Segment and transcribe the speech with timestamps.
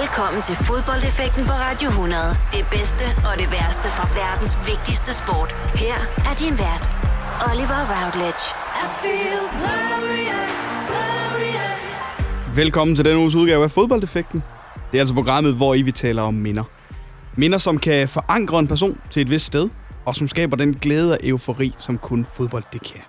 [0.00, 2.22] Velkommen til fodboldeffekten på Radio 100.
[2.52, 5.50] Det bedste og det værste fra verdens vigtigste sport.
[5.84, 6.84] Her er din vært,
[7.48, 8.44] Oliver Routledge.
[8.82, 10.54] I feel glorious,
[10.88, 12.56] glorious.
[12.56, 14.42] Velkommen til denne uges udgave af Fodboldeffekten.
[14.90, 16.64] Det er altså programmet, hvor I vi taler om minder.
[17.34, 19.68] Minder, som kan forankre en person til et vist sted,
[20.04, 23.00] og som skaber den glæde og eufori, som kun fodbold det kan.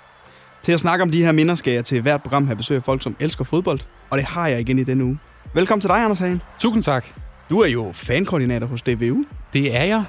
[0.64, 2.84] Til at snakke om de her minder skal jeg til hvert program have besøg af
[2.84, 3.80] folk, som elsker fodbold,
[4.10, 5.20] og det har jeg igen i denne uge.
[5.56, 6.42] Velkommen til dig, Anders Hagen.
[6.60, 7.06] Tusind tak.
[7.50, 9.26] Du er jo fankoordinator hos DBU.
[9.54, 10.04] Det er jeg.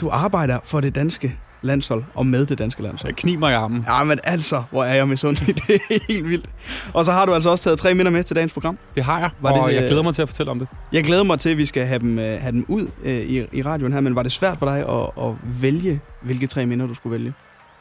[0.00, 3.12] Du arbejder for det danske landshold og med det danske landshold.
[3.12, 3.84] Jeg kniber i armen.
[3.88, 5.36] Ja, men altså, hvor er jeg med sådan
[5.68, 6.50] Det er helt vildt.
[6.94, 8.78] Og så har du altså også taget tre minder med til dagens program.
[8.94, 10.68] Det har jeg, var og det, jeg øh, glæder mig til at fortælle om det.
[10.92, 13.46] Jeg glæder mig til, at vi skal have dem, øh, have dem ud øh, i,
[13.52, 16.86] i radioen her, men var det svært for dig at, at vælge, hvilke tre minder
[16.86, 17.32] du skulle vælge?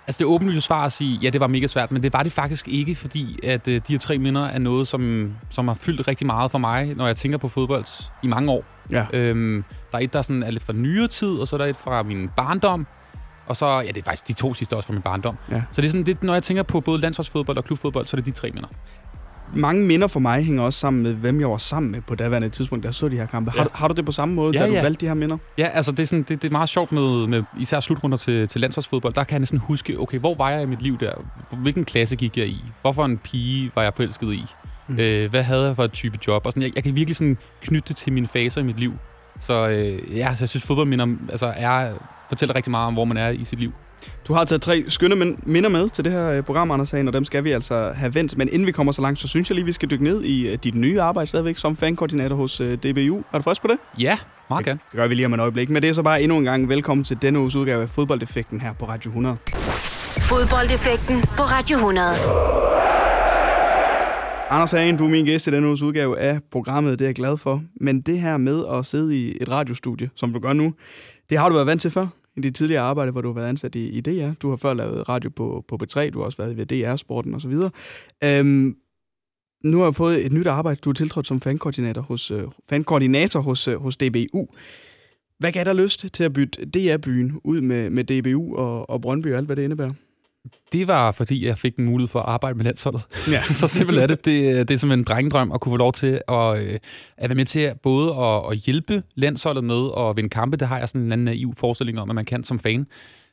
[0.08, 2.32] Altså det åbenlyse svar at sige, ja, det var mega svært, men det var det
[2.32, 6.08] faktisk ikke, fordi at øh, de her tre minder er noget, som, som har fyldt
[6.08, 7.86] rigtig meget for mig, når jeg tænker på fodbold
[8.24, 8.64] i mange år.
[8.92, 9.06] Ja.
[9.14, 11.66] Øhm, der er et, der sådan er lidt fra nyere tid, og så er der
[11.66, 12.88] et fra min barndom,
[13.48, 15.38] og så, ja, det er faktisk de to sidste også fra min barndom.
[15.52, 15.62] Ja.
[15.72, 18.22] Så det er sådan, det, når jeg tænker på både landsholdsfodbold og klubfodbold, så er
[18.22, 18.70] det de tre minder
[19.54, 22.50] mange minder for mig hænger også sammen med, hvem jeg var sammen med på daværende
[22.50, 23.52] tidspunkt, jeg så de her kampe.
[23.56, 23.62] Ja.
[23.62, 24.78] Har, har du det på samme måde, ja, da ja.
[24.78, 25.38] du valgte de her minder?
[25.58, 28.48] Ja, altså det er, sådan, det, det er meget sjovt med, med især slutrunder til,
[28.48, 29.14] til landsholdsfodbold.
[29.14, 31.14] Der kan jeg næsten huske, okay, hvor var jeg i mit liv der?
[31.52, 32.64] Hvilken klasse gik jeg i?
[32.82, 34.46] Hvorfor en pige var jeg forelsket i?
[34.88, 35.00] Mm.
[35.00, 36.46] Øh, hvad havde jeg for et type job?
[36.46, 38.94] Og sådan, jeg, jeg kan virkelig sådan knytte det til mine faser i mit liv.
[39.40, 41.94] Så øh, ja, så jeg synes, fodboldminder altså, er,
[42.30, 43.72] fortæller rigtig meget om, hvor man er i sit liv.
[44.28, 47.14] Du har taget tre skønne minder med til det her øh, program, Anders Sagen, og
[47.14, 48.38] dem skal vi altså have vendt.
[48.38, 50.48] Men inden vi kommer så langt, så synes jeg lige, vi skal dykke ned i
[50.48, 53.18] øh, dit nye arbejde stadigvæk som fankoordinator hos øh, DBU.
[53.34, 53.78] Er du frisk på det?
[54.00, 54.18] Ja,
[54.50, 54.80] meget gerne.
[54.92, 55.70] Det gør vi lige om et øjeblik.
[55.70, 58.62] Men det er så bare endnu en gang velkommen til denne uges udgave af Fodboldeffekten
[58.62, 59.38] her på Radio 100.
[60.20, 62.08] Fodboldeffekten på Radio 100.
[64.50, 67.16] Anders Hagen, du er min gæst i denne uges udgave af programmet, det er jeg
[67.16, 67.64] glad for.
[67.82, 70.74] Men det her med at sidde i et radiostudie, som du gør nu,
[71.30, 72.08] det har du været vant til før?
[72.38, 74.34] I dit tidligere arbejde, hvor du har været ansat i, i DR.
[74.42, 77.54] Du har før lavet radio på, på B3, du har også været ved DR-sporten osv.
[78.24, 78.76] Øhm,
[79.64, 80.80] nu har jeg fået et nyt arbejde.
[80.84, 84.48] Du er tiltrådt som fankoordinator hos, uh, fankoordinator hos, uh, hos DBU.
[85.40, 89.32] Hvad gav dig lyst til at bytte DR-byen ud med, med DBU og, og Brøndby
[89.32, 89.92] og alt, hvad det indebærer?
[90.72, 93.02] Det var, fordi jeg fik en mulighed for at arbejde med landsholdet.
[93.32, 93.44] Ja.
[93.62, 94.26] så simpelthen er det.
[94.26, 94.68] det.
[94.68, 96.80] Det er som en drengedrøm at kunne få lov til at, øh,
[97.18, 100.58] at være med til både at, at hjælpe landsholdet med at vinde kampe.
[100.58, 102.86] Det har jeg sådan en anden naiv forestilling om, at man kan som fan.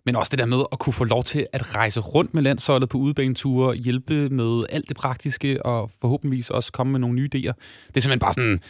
[0.07, 2.89] Men også det der med at kunne få lov til at rejse rundt med landsholdet
[2.89, 7.53] på udebaneture, hjælpe med alt det praktiske, og forhåbentligvis også komme med nogle nye idéer.
[7.89, 8.61] Det er simpelthen bare sådan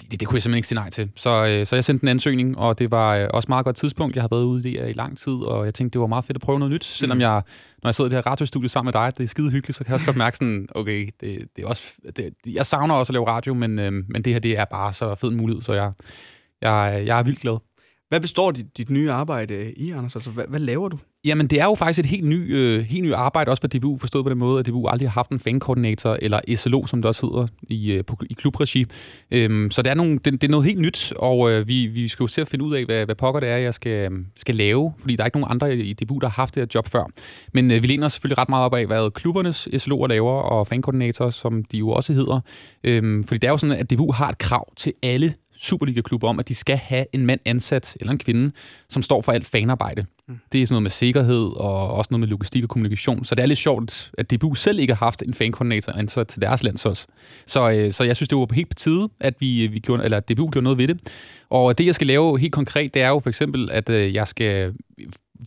[0.00, 1.10] det, det kunne jeg simpelthen ikke sige nej til.
[1.16, 3.76] Så, øh, så jeg sendte en ansøgning, og det var øh, også et meget godt
[3.76, 4.16] tidspunkt.
[4.16, 6.24] Jeg har været ude i det i lang tid, og jeg tænkte, det var meget
[6.24, 6.84] fedt at prøve noget nyt.
[6.84, 7.20] Selvom mm.
[7.20, 7.42] jeg,
[7.82, 9.84] når jeg sidder i det her radiostudie sammen med dig, det er skide hyggeligt, så
[9.84, 13.10] kan jeg også godt mærke sådan, okay, det, det er også, det, jeg savner også
[13.10, 15.62] at lave radio, men, øh, men det her, det er bare så fed en mulighed,
[15.62, 15.92] så jeg,
[16.62, 17.58] jeg, jeg er vildt glad.
[18.08, 20.16] Hvad består dit, dit nye arbejde i, Anders?
[20.16, 20.98] Altså, hvad, hvad laver du?
[21.24, 23.98] Jamen, det er jo faktisk et helt ny, øh, helt ny arbejde, også for DBU,
[23.98, 27.08] forstået på den måde, at DBU aldrig har haft en fankoordinator, eller SLO, som det
[27.08, 28.86] også hedder i, øh, på, i klubregi.
[29.30, 32.08] Øhm, så det er, nogle, det, det er noget helt nyt, og øh, vi, vi
[32.08, 34.26] skal jo se at finde ud af, hvad, hvad pokker det er, jeg skal, øhm,
[34.36, 36.68] skal lave, fordi der er ikke nogen andre i DBU, der har haft det her
[36.74, 37.04] job før.
[37.54, 40.66] Men øh, vi læner os selvfølgelig ret meget op af, hvad klubbernes SLO'er laver, og
[40.66, 42.40] fankoordinatorer, som de jo også hedder.
[42.84, 46.38] Øhm, fordi det er jo sådan, at DBU har et krav til alle Superliga-klubber om,
[46.38, 48.52] at de skal have en mand ansat, eller en kvinde,
[48.88, 50.06] som står for alt fanarbejde.
[50.28, 50.38] Mm.
[50.52, 53.24] Det er sådan noget med sikkerhed, og også noget med logistik og kommunikation.
[53.24, 56.42] Så det er lidt sjovt, at DBU selv ikke har haft en fankoordinator ansat til
[56.42, 57.06] deres landsholds.
[57.46, 60.16] Så, øh, så jeg synes, det var helt på tide, at vi, vi gjorde, eller
[60.16, 60.98] at DBU gjorde noget ved det.
[61.50, 64.28] Og det, jeg skal lave helt konkret, det er jo for eksempel, at øh, jeg
[64.28, 64.74] skal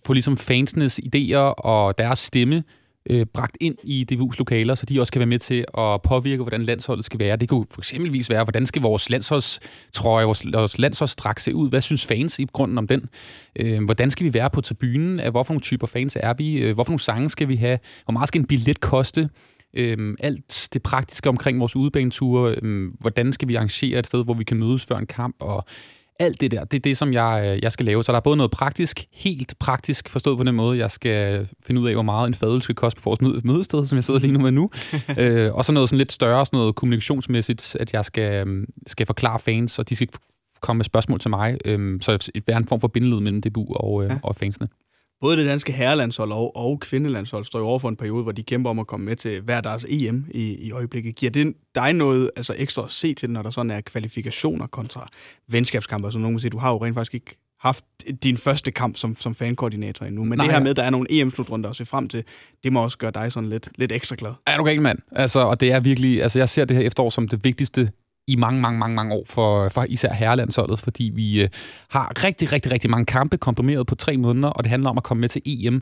[0.05, 2.63] få ligesom fansenes idéer og deres stemme
[3.09, 6.43] øh, bragt ind i DBU's lokaler, så de også kan være med til at påvirke,
[6.43, 7.35] hvordan landsholdet skal være.
[7.35, 11.69] Det kunne for eksempelvis være, hvordan skal vores landsholdstrøje, vores, vores landsholdsdrag se ud?
[11.69, 13.09] Hvad synes fans i grunden om den?
[13.55, 15.31] Øh, hvordan skal vi være på tribunen?
[15.31, 16.57] Hvorfor nogle typer fans er vi?
[16.57, 17.79] Øh, Hvorfor nogle sange skal vi have?
[18.05, 19.29] Hvor meget skal en billet koste?
[19.77, 24.33] Øhm, alt det praktiske omkring vores udebaneture, øhm, hvordan skal vi arrangere et sted, hvor
[24.33, 25.65] vi kan mødes før en kamp, og
[26.19, 28.03] alt det der, det er det, som jeg, øh, jeg skal lave.
[28.03, 31.81] Så der er både noget praktisk, helt praktisk forstået på den måde, jeg skal finde
[31.81, 34.33] ud af, hvor meget en fadøl skal koste på vores mødested, som jeg sidder lige
[34.33, 34.69] nu med nu.
[35.19, 39.05] øh, og så noget sådan lidt større, sådan noget kommunikationsmæssigt, at jeg skal, øhm, skal
[39.05, 40.07] forklare fans, og de skal
[40.61, 41.57] komme med spørgsmål til mig.
[41.65, 44.17] Øh, så være en form for bindeled mellem DBU og, øh, ja.
[44.23, 44.67] og fansene
[45.25, 48.43] både det danske herrelandshold og, og kvindelandshold står jo over for en periode, hvor de
[48.43, 51.15] kæmper om at komme med til hver deres EM i, i øjeblikket.
[51.15, 55.07] Giver det dig noget altså ekstra at se til, når der sådan er kvalifikationer kontra
[55.47, 56.11] venskabskampe?
[56.11, 57.85] Som nogen vil sige, du har jo rent faktisk ikke haft
[58.23, 60.23] din første kamp som, som fankoordinator endnu.
[60.23, 62.23] Men Nej, det her med, at der er nogle EM-slutrunder at se frem til,
[62.63, 64.31] det må også gøre dig sådan lidt, lidt ekstra glad.
[64.47, 64.99] Er du ikke mand?
[65.11, 67.91] Altså, og det er virkelig, altså jeg ser det her efterår som det vigtigste
[68.27, 71.49] i mange, mange, mange, mange år for, for især herrelandsholdet, fordi vi øh,
[71.89, 75.03] har rigtig, rigtig, rigtig mange kampe komprimeret på tre måneder, og det handler om at
[75.03, 75.81] komme med til EM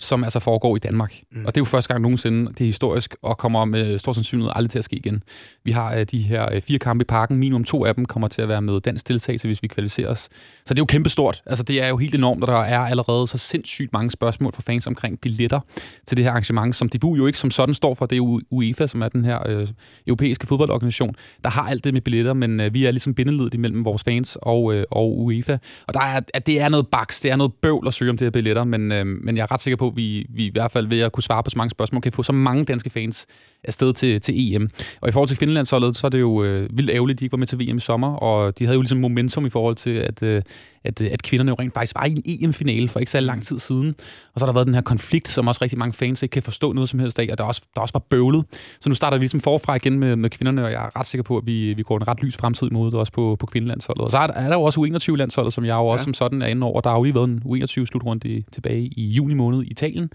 [0.00, 1.14] som altså foregår i Danmark.
[1.32, 1.46] Mm.
[1.46, 4.52] Og det er jo første gang nogensinde, det er historisk, og kommer med stor sandsynlighed
[4.54, 5.22] aldrig til at ske igen.
[5.64, 8.28] Vi har uh, de her uh, fire kampe i parken, minimum to af dem kommer
[8.28, 10.18] til at være med dansk deltagelse, hvis vi kvalificerer os.
[10.66, 11.42] Så det er jo kæmpestort.
[11.46, 14.62] Altså det er jo helt enormt, og der er allerede så sindssygt mange spørgsmål fra
[14.66, 15.60] fans omkring billetter
[16.06, 18.06] til det her arrangement, som DBU jo ikke som sådan står for.
[18.06, 19.68] Det er UEFA, som er den her uh,
[20.06, 23.84] europæiske fodboldorganisation, der har alt det med billetter, men uh, vi er ligesom bindeledet imellem
[23.84, 25.58] vores fans og, uh, og UEFA.
[25.86, 28.16] Og der er, at det er noget baks, det er noget bøvl at søge om
[28.16, 30.70] det her billetter, men, uh, men jeg er ret sikker på, vi, vi i hvert
[30.70, 33.26] fald ved at kunne svare på så mange spørgsmål, kan få så mange danske fans
[33.64, 34.70] afsted til, til EM.
[35.00, 37.32] Og i forhold til Finlandsholdet, så er det jo øh, vildt ærgerligt, at de ikke
[37.32, 39.90] var med til VM i sommer, og de havde jo ligesom momentum i forhold til,
[39.90, 40.42] at, øh,
[40.84, 43.58] at, at kvinderne jo rent faktisk var i en EM-finale for ikke så lang tid
[43.58, 43.94] siden.
[44.34, 46.42] Og så har der været den her konflikt, som også rigtig mange fans ikke kan
[46.42, 48.44] forstå noget som helst af, og der også, der også var bøvlet.
[48.80, 51.22] Så nu starter vi ligesom forfra igen med, med kvinderne, og jeg er ret sikker
[51.22, 54.04] på, at vi, vi går en ret lys fremtid mod også på, på kvindelandsholdet.
[54.04, 56.04] Og så er der, er der jo også U21-landsholdet, som jeg jo også ja.
[56.04, 56.80] som sådan er inde over.
[56.80, 60.10] Der har jo lige været en U21-slutrunde tilbage i juni måned i Italien.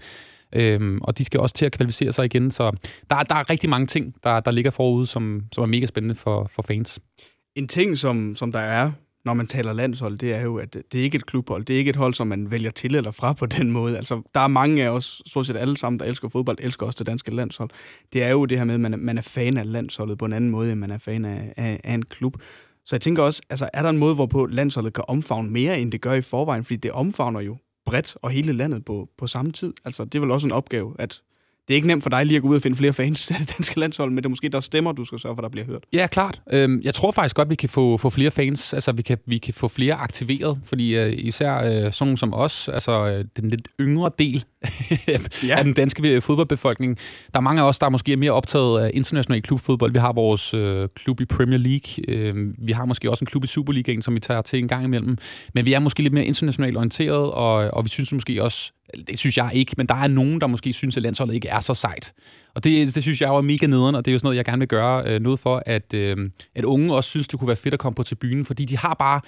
[0.54, 2.70] Øhm, og de skal også til at kvalificere sig igen, så
[3.10, 6.14] der, der er rigtig mange ting, der, der ligger forude, som, som er mega spændende
[6.14, 7.00] for, for fans.
[7.56, 8.92] En ting, som, som der er,
[9.24, 11.64] når man taler landshold, det er jo, at det er ikke et klubhold.
[11.64, 13.96] Det er ikke et hold, som man vælger til eller fra på den måde.
[13.96, 16.96] Altså, der er mange af os, stort set alle sammen, der elsker fodbold, elsker også
[16.98, 17.70] det danske landshold.
[18.12, 20.32] Det er jo det her med, at man man er fan af landsholdet på en
[20.32, 22.36] anden måde, end man er fan af, af, af en klub.
[22.86, 25.92] Så jeg tænker også, altså, er der en måde, hvorpå landsholdet kan omfavne mere, end
[25.92, 26.64] det gør i forvejen?
[26.64, 27.56] Fordi det omfavner jo
[27.86, 29.72] bredt og hele landet på, på samme tid.
[29.84, 31.20] Altså, det er vel også en opgave, at
[31.68, 33.36] det er ikke nemt for dig lige at gå ud og finde flere fans til
[33.38, 35.66] det danske landshold, men det er måske der stemmer, du skal sørge for, der bliver
[35.66, 35.84] hørt.
[35.92, 36.40] Ja, klart.
[36.52, 38.74] Øhm, jeg tror faktisk godt, vi kan få, få flere fans.
[38.74, 42.34] Altså, vi kan, vi kan få flere aktiveret, fordi øh, især øh, sådan nogle som
[42.34, 44.44] os, altså øh, den lidt yngre del
[45.48, 45.56] ja.
[45.58, 46.98] af den danske øh, fodboldbefolkning,
[47.32, 49.92] der er mange af os, der måske er mere optaget af international klubfodbold.
[49.92, 52.04] Vi har vores øh, klub i Premier League.
[52.08, 54.84] Øh, vi har måske også en klub i Superligaen, som vi tager til en gang
[54.84, 55.18] imellem.
[55.54, 58.72] Men vi er måske lidt mere internationalt orienteret, og, og vi synes måske også,
[59.08, 61.60] det synes jeg ikke, men der er nogen, der måske synes, at landsholdet ikke er
[61.60, 62.12] så sejt.
[62.54, 64.44] Og det, det synes jeg er mega nederen, og det er jo sådan noget, jeg
[64.44, 66.16] gerne vil gøre øh, noget for, at, øh,
[66.54, 68.94] at unge også synes, det kunne være fedt at komme på tribunen, fordi de har
[68.94, 69.20] bare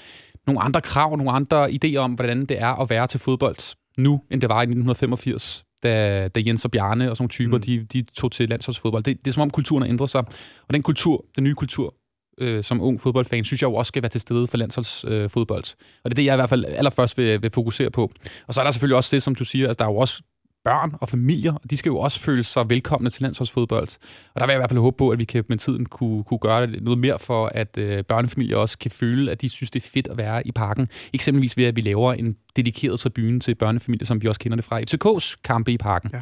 [0.46, 4.20] nogle andre krav, nogle andre idéer om, hvordan det er at være til fodbold nu,
[4.30, 7.62] end det var i 1985 da, da Jens og Bjarne og sådan nogle typer, mm.
[7.62, 9.02] de, de tog til landsholdsfodbold.
[9.02, 10.24] Det, det er som om kulturen har ændret sig.
[10.68, 11.94] Og den kultur, den nye kultur,
[12.40, 15.64] øh, som ung fodboldfan, synes jeg jo også skal være til stede for landsholdsfodbold.
[15.64, 18.12] Øh, og det er det, jeg i hvert fald allerførst vil, vil fokusere på.
[18.46, 20.22] Og så er der selvfølgelig også det, som du siger, altså der er jo også
[20.66, 23.88] børn og familier, og de skal jo også føle sig velkomne til landsholdsfodbold.
[24.34, 26.24] Og der vil jeg i hvert fald håbe på, at vi kan med tiden kunne,
[26.24, 29.84] kunne gøre noget mere for, at øh, børnefamilier også kan føle, at de synes, det
[29.84, 30.88] er fedt at være i parken.
[31.12, 34.64] Eksempelvis ved, at vi laver en dedikeret tribune til børnefamilier, som vi også kender det
[34.64, 36.10] fra FCK's kampe i parken.
[36.12, 36.20] Ja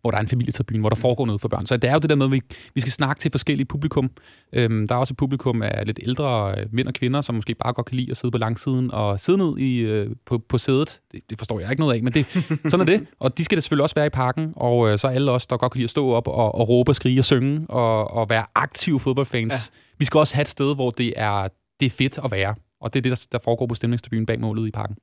[0.00, 1.66] hvor der er en familietribune, hvor der foregår noget for børn.
[1.66, 2.40] Så det er jo det der med, at vi,
[2.74, 4.10] vi skal snakke til forskellige publikum.
[4.52, 7.54] Øhm, der er også et publikum af lidt ældre øh, mænd og kvinder, som måske
[7.54, 10.58] bare godt kan lide at sidde på langsiden og sidde ned i, øh, på, på
[10.58, 11.00] sædet.
[11.12, 12.26] Det, det forstår jeg ikke noget af, men det,
[12.70, 13.06] sådan er det.
[13.20, 15.56] Og de skal det selvfølgelig også være i parken, og øh, så alle os, der
[15.56, 18.30] godt kan lide at stå op og, og råbe og skrige og synge og, og
[18.30, 19.52] være aktive fodboldfans.
[19.52, 19.78] Ja.
[19.98, 21.48] Vi skal også have et sted, hvor det er,
[21.80, 22.54] det er fedt at være.
[22.80, 24.96] Og det er det, der, der foregår på stemningstribunen bag målet i parken.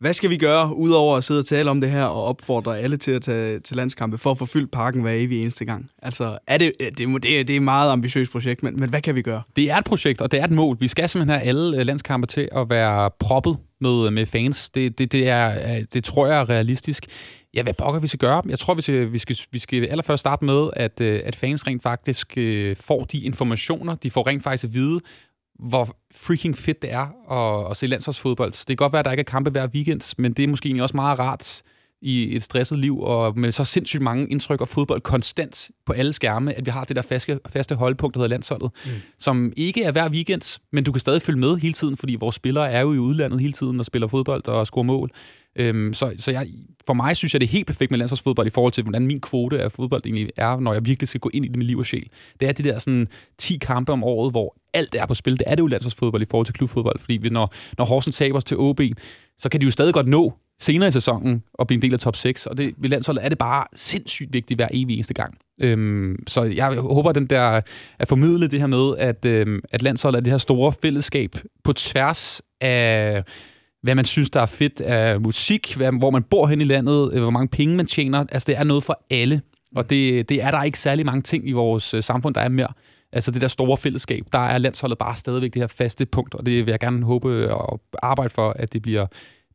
[0.00, 2.96] Hvad skal vi gøre, udover at sidde og tale om det her og opfordre alle
[2.96, 5.90] til at tage til landskampe for at få fyldt parken hver evig eneste gang?
[6.02, 9.14] Altså, er det, det, det, det er et meget ambitiøst projekt, men, men hvad kan
[9.14, 9.42] vi gøre?
[9.56, 10.76] Det er et projekt, og det er et mål.
[10.80, 14.70] Vi skal simpelthen have alle øh, landskampe til at være proppet med, øh, med fans.
[14.70, 17.06] Det, det, det, er, øh, det tror jeg er realistisk.
[17.54, 18.42] Ja, hvad pokker vi skal gøre?
[18.48, 21.82] Jeg tror, vi skal, vi skal, vi skal allerførst starte med, at, at fans rent
[21.82, 22.38] faktisk
[22.80, 25.00] får de informationer, de får rent faktisk at vide,
[25.58, 28.52] hvor freaking fedt det er at, at se landsholdsfodbold.
[28.52, 30.82] Det kan godt være, at der ikke er kampe hver weekend, men det er måske
[30.82, 31.62] også meget rart
[32.06, 36.12] i et stresset liv, og med så sindssygt mange indtryk og fodbold konstant på alle
[36.12, 38.90] skærme, at vi har det der faste, faste holdpunkt, der hedder landsholdet, mm.
[39.18, 42.34] som ikke er hver weekend, men du kan stadig følge med hele tiden, fordi vores
[42.34, 45.10] spillere er jo i udlandet hele tiden og spiller fodbold og scorer mål.
[45.58, 46.46] Øhm, så så jeg,
[46.86, 49.20] for mig synes jeg, det er helt perfekt med landsholdsfodbold i forhold til, hvordan min
[49.20, 51.78] kvote af fodbold egentlig er, når jeg virkelig skal gå ind i det med liv
[51.78, 52.08] og sjæl.
[52.40, 53.08] Det er de der sådan
[53.38, 55.38] 10 kampe om året, hvor alt er på spil.
[55.38, 58.56] Det er det jo landsholdsfodbold i forhold til klubfodbold, fordi når, når Horsens taber til
[58.56, 58.80] OB,
[59.38, 61.98] så kan de jo stadig godt nå senere i sæsonen at blive en del af
[61.98, 65.38] top 6, og det, ved landsholdet er det bare sindssygt vigtigt hver evig eneste gang.
[65.60, 67.60] Øhm, så jeg håber, den der
[67.98, 71.30] at formidle det her med, at, øhm, at landsholdet er det her store fællesskab
[71.64, 73.22] på tværs af
[73.82, 77.10] hvad man synes, der er fedt af musik, hvad, hvor man bor hen i landet,
[77.12, 78.24] øh, hvor mange penge man tjener.
[78.32, 79.40] Altså, det er noget for alle.
[79.76, 82.48] Og det, det er der ikke særlig mange ting i vores øh, samfund, der er
[82.48, 82.68] mere.
[83.12, 86.46] Altså det der store fællesskab, der er landsholdet bare stadigvæk det her faste punkt, og
[86.46, 89.06] det vil jeg gerne håbe og arbejde for, at det bliver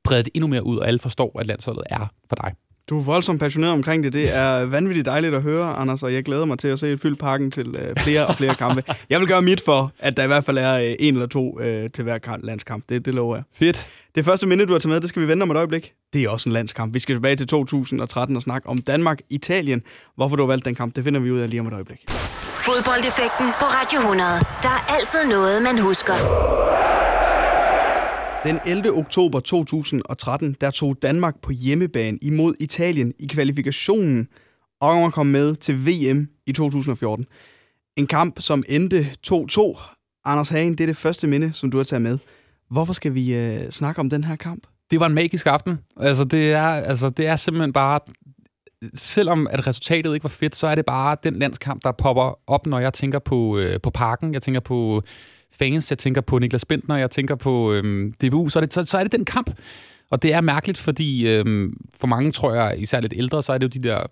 [0.04, 2.54] bredt endnu mere ud, og alle forstår, at landsholdet er for dig.
[2.90, 4.14] Du er voldsomt passioneret omkring det.
[4.14, 7.00] Det er vanvittigt dejligt at høre, Anders, og jeg glæder mig til at se et
[7.02, 8.84] fyldt parken til øh, flere og flere kampe.
[9.10, 11.60] Jeg vil gøre mit for, at der i hvert fald er øh, en eller to
[11.60, 12.84] øh, til hver landskamp.
[12.90, 13.44] Det, det lover jeg.
[13.56, 13.90] Fedt.
[14.16, 15.94] Det første minde, du har taget med, det skal vi vente om et øjeblik.
[16.14, 16.94] Det er også en landskamp.
[16.94, 19.82] Vi skal tilbage til 2013 og snakke om Danmark-Italien.
[20.16, 22.04] Hvorfor du har valgt den kamp, det finder vi ud af lige om et øjeblik.
[22.68, 24.30] Fodboldeffekten på Radio 100.
[24.64, 26.81] Der er altid noget, man husker.
[28.44, 28.94] Den 11.
[28.98, 34.28] oktober 2013, der tog Danmark på hjemmebane imod Italien i kvalifikationen
[34.80, 37.26] og kom med til VM i 2014.
[37.98, 39.80] En kamp, som endte 2-2.
[40.26, 42.18] Anders Hagen, det er det første minde, som du har taget med.
[42.70, 44.68] Hvorfor skal vi øh, snakke om den her kamp?
[44.92, 45.80] Det var en magisk aften.
[45.98, 48.00] Altså, det er, altså, det er simpelthen bare...
[48.94, 52.66] Selvom at resultatet ikke var fedt, så er det bare den landskamp, der popper op,
[52.66, 54.34] når jeg tænker på, øh, på parken.
[54.34, 55.04] Jeg tænker på
[55.54, 58.84] fans, jeg tænker på Niklas Bentner, jeg tænker på øh, DBU, så er, det, så,
[58.84, 59.52] så er det den kamp.
[60.10, 63.58] Og det er mærkeligt, fordi øh, for mange, tror jeg, især lidt ældre, så er
[63.58, 64.04] det jo de der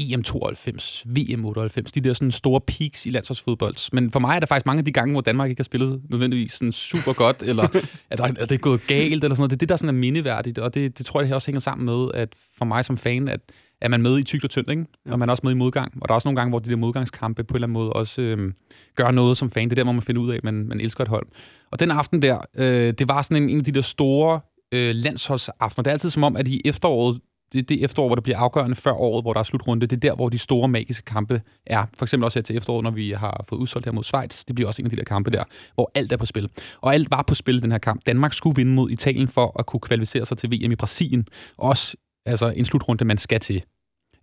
[0.00, 3.92] EM92, VM98, de der sådan store peaks i landsholdsfodbold.
[3.92, 6.02] Men for mig er der faktisk mange af de gange, hvor Danmark ikke har spillet
[6.10, 7.68] nødvendigvis sådan super godt, eller
[8.10, 9.50] at, der, at det er gået galt, eller sådan noget.
[9.50, 11.60] Det er det, der sådan er mindeværdigt, og det, det tror jeg, det også hænger
[11.60, 13.40] sammen med, at for mig som fan, at
[13.82, 14.84] er man med i tygt og tyndt, ikke?
[15.10, 15.92] og man er også med i modgang.
[16.02, 17.92] Og der er også nogle gange, hvor de der modgangskampe på en eller anden måde
[17.92, 18.52] også øh,
[18.96, 19.64] gør noget som fan.
[19.64, 21.26] Det er der, hvor man finder ud af, at man, man elsker et hold.
[21.72, 24.40] Og den aften der, øh, det var sådan en, en af de der store
[24.74, 25.82] øh, landsholdsaftener.
[25.82, 27.20] Det er altid som om, at i efteråret,
[27.52, 29.86] det er det efterår, hvor det bliver afgørende før året, hvor der er slutrunde.
[29.86, 31.84] Det er der, hvor de store magiske kampe er.
[31.98, 34.44] For eksempel også her til efteråret, når vi har fået udsolgt her mod Schweiz.
[34.44, 36.48] Det bliver også en af de der kampe der, hvor alt er på spil.
[36.80, 38.00] Og alt var på spil den her kamp.
[38.06, 41.26] Danmark skulle vinde mod Italien for at kunne kvalificere sig til VM i Brasilien.
[41.58, 41.96] Også
[42.26, 43.62] altså en slutrunde, man skal til.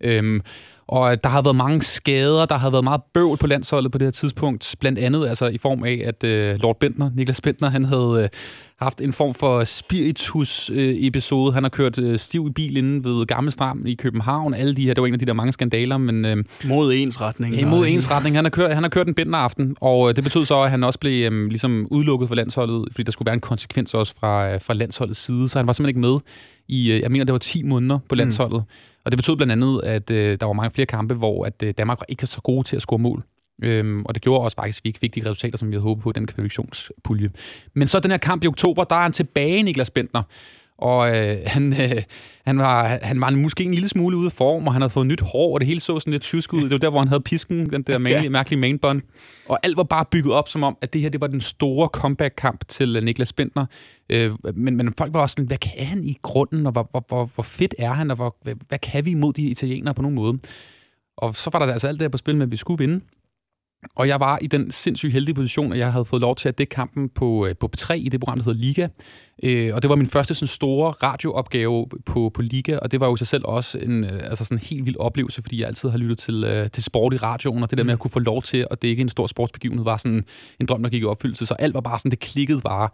[0.01, 0.41] Øhm,
[0.91, 4.05] og der har været mange skader, der har været meget bøvl på landsholdet på det
[4.05, 4.75] her tidspunkt.
[4.79, 8.29] Blandt andet altså i form af, at øh, Lord Bentner, Niklas Bentner, han havde øh,
[8.81, 11.49] haft en form for spiritus-episode.
[11.49, 14.53] Øh, han har kørt øh, stiv i bil inde ved Gamle Strand i København.
[14.53, 15.97] Alle de her, det var en af de der mange skandaler.
[15.97, 17.55] Men, øh, mod ensretning.
[17.55, 18.35] Ja, mod ensretning.
[18.35, 20.83] Han har kørt, han har kørt en Bentner-aften, og øh, det betød så, at han
[20.83, 24.53] også blev øh, ligesom udelukket fra landsholdet, fordi der skulle være en konsekvens også fra,
[24.53, 25.49] øh, fra landsholdets side.
[25.49, 26.19] Så han var simpelthen ikke med
[26.67, 28.17] i, øh, jeg mener, det var 10 måneder på mm.
[28.17, 28.63] landsholdet.
[28.67, 28.73] Mm.
[29.09, 31.73] Og det betød blandt andet, at øh, der var mange flere kampe, hvor at, øh,
[31.77, 33.23] Danmark var ikke så gode til at score mål.
[33.63, 35.83] Øhm, og det gjorde også faktisk, at vi ikke fik de resultater, som vi havde
[35.83, 37.29] håbet på i den kvalifikationspulje.
[37.75, 40.23] Men så den her kamp i oktober, der er han tilbage, Niklas Bentner.
[40.81, 42.03] Og øh, han, øh,
[42.45, 45.07] han, var, han var måske en lille smule ude af form, og han havde fået
[45.07, 46.63] nyt hår, og det hele så sådan lidt tjusk ud.
[46.63, 49.01] Det var der, hvor han havde pisken, den der mærkelige, mærkelige mainbånd.
[49.49, 51.87] Og alt var bare bygget op som om, at det her det var den store
[51.87, 53.65] comeback-kamp til øh, Niklas Bentner.
[54.09, 57.05] Øh, men, men folk var også sådan, hvad kan han i grunden, og hvor, hvor,
[57.07, 60.01] hvor, hvor fedt er han, og hvor, hvad, hvad kan vi imod de italienere på
[60.01, 60.39] nogen måde?
[61.17, 63.01] Og så var der altså alt det her på spil med, at vi skulle vinde.
[63.95, 66.57] Og jeg var i den sindssygt heldige position, at jeg havde fået lov til at
[66.57, 68.87] dække kampen på, øh, på P3 i det program, der hedder Liga.
[69.43, 73.07] Øh, og det var min første sådan, store radioopgave på, på Liga, og det var
[73.07, 75.67] jo i sig selv også en øh, altså sådan en helt vild oplevelse, fordi jeg
[75.67, 78.19] altid har lyttet til, til sport i radioen, og det der med at kunne få
[78.19, 80.25] lov til at dække en stor sportsbegivenhed var sådan
[80.59, 81.45] en drøm, der gik i opfyldelse.
[81.45, 82.89] Så alt var bare sådan, det klikkede bare.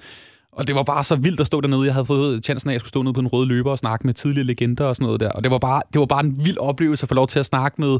[0.56, 1.86] Og det var bare så vildt at stå dernede.
[1.86, 3.77] Jeg havde fået chancen af, at jeg skulle stå nede på en røde løber og
[3.77, 5.30] snakke med tidligere legender og sådan noget der.
[5.30, 7.46] Og det var bare, det var bare en vild oplevelse at få lov til at
[7.46, 8.00] snakke med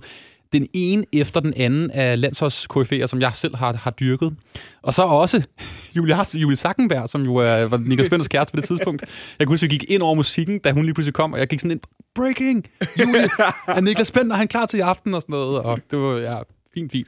[0.54, 4.36] den ene efter den anden af landsholds som jeg selv har, har dyrket.
[4.82, 5.44] Og så også
[5.96, 9.04] Julie, Julie Sackenberg, som jo er, var Niklas Benders kæreste på det tidspunkt.
[9.40, 11.48] Jeg kunne huske, vi gik ind over musikken, da hun lige pludselig kom, og jeg
[11.48, 11.82] gik sådan ind,
[12.16, 12.66] breaking!
[13.00, 13.30] Julie,
[13.68, 15.14] er Niklas Bender, han klar til i aften?
[15.14, 16.38] Og sådan noget, og det var ja,
[16.74, 17.08] fint, fint.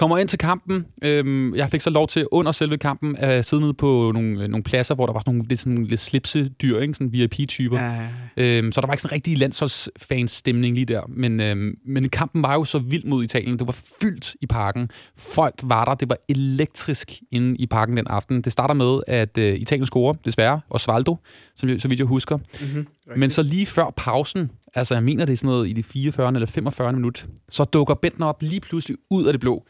[0.00, 0.86] Kommer ind til kampen.
[1.02, 4.62] Øhm, jeg fik så lov til under selve kampen at sidde nede på nogle, nogle
[4.62, 6.94] pladser, hvor der var sådan nogle lidt, sådan, lidt slipsedyr, ikke?
[6.94, 7.80] sådan VIP-typer.
[7.80, 8.08] Ja.
[8.36, 11.02] Øhm, så der var ikke sådan en rigtig landsholdsfans-stemning lige der.
[11.08, 13.58] Men, øhm, men kampen var jo så vild mod Italien.
[13.58, 14.90] Det var fyldt i parken.
[15.16, 15.94] Folk var der.
[15.94, 18.42] Det var elektrisk inde i parken den aften.
[18.42, 21.16] Det starter med, at øh, Italien scorer, desværre, og Svaldo,
[21.56, 22.36] som, så vidt jeg husker.
[22.36, 22.86] Mm-hmm.
[23.16, 26.34] Men så lige før pausen, altså jeg mener det er sådan noget i de 44.
[26.34, 26.92] eller 45.
[26.92, 29.64] minut, så dukker Bentner op lige pludselig ud af det blå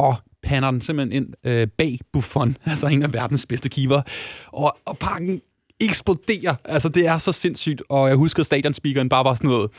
[0.00, 4.02] og panner den simpelthen ind øh, bag Buffon, altså en af verdens bedste keeper.
[4.46, 5.40] Og, og pakken
[5.80, 6.54] eksploderer.
[6.64, 7.82] Altså, det er så sindssygt.
[7.88, 9.70] Og jeg husker, stadionspeakeren bare var sådan noget,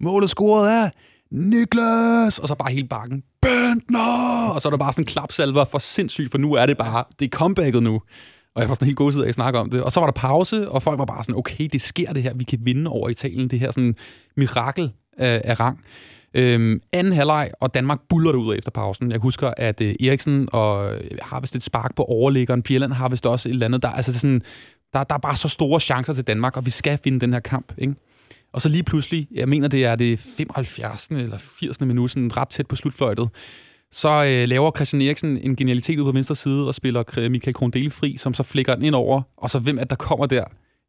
[0.00, 0.90] målet scoret er
[1.30, 2.38] Niklas!
[2.38, 4.50] Og så bare hele bakken, Bentner!
[4.54, 7.04] Og så er der bare sådan en klapsalver for sindssygt, for nu er det bare,
[7.18, 8.00] det er comebacket nu.
[8.54, 9.82] Og jeg var sådan helt god af at snakke om det.
[9.82, 12.34] Og så var der pause, og folk var bare sådan, okay, det sker det her,
[12.34, 13.96] vi kan vinde over Italien, det her sådan
[14.36, 15.80] mirakel øh, af rang.
[16.34, 19.10] Øhm, anden halvleg, og Danmark buller det ud efter pausen.
[19.10, 22.62] Jeg husker, at øh, Eriksen og, øh, har vist et spark på overliggeren.
[22.62, 23.82] Bjelland har vist også et eller andet.
[23.82, 24.42] Der, altså, det er sådan,
[24.92, 27.40] der, der er bare så store chancer til Danmark, og vi skal finde den her
[27.40, 27.72] kamp.
[27.78, 27.94] Ikke?
[28.52, 31.06] Og så lige pludselig, jeg mener, det er det 75.
[31.06, 31.80] eller 80.
[31.80, 33.28] minut, sådan ret tæt på slutfløjtet,
[33.92, 37.90] så øh, laver Christian Eriksen en genialitet ud på venstre side og spiller Michael Krondeli
[37.90, 39.22] fri, som så flækker den ind over.
[39.36, 40.44] Og så hvem at der kommer der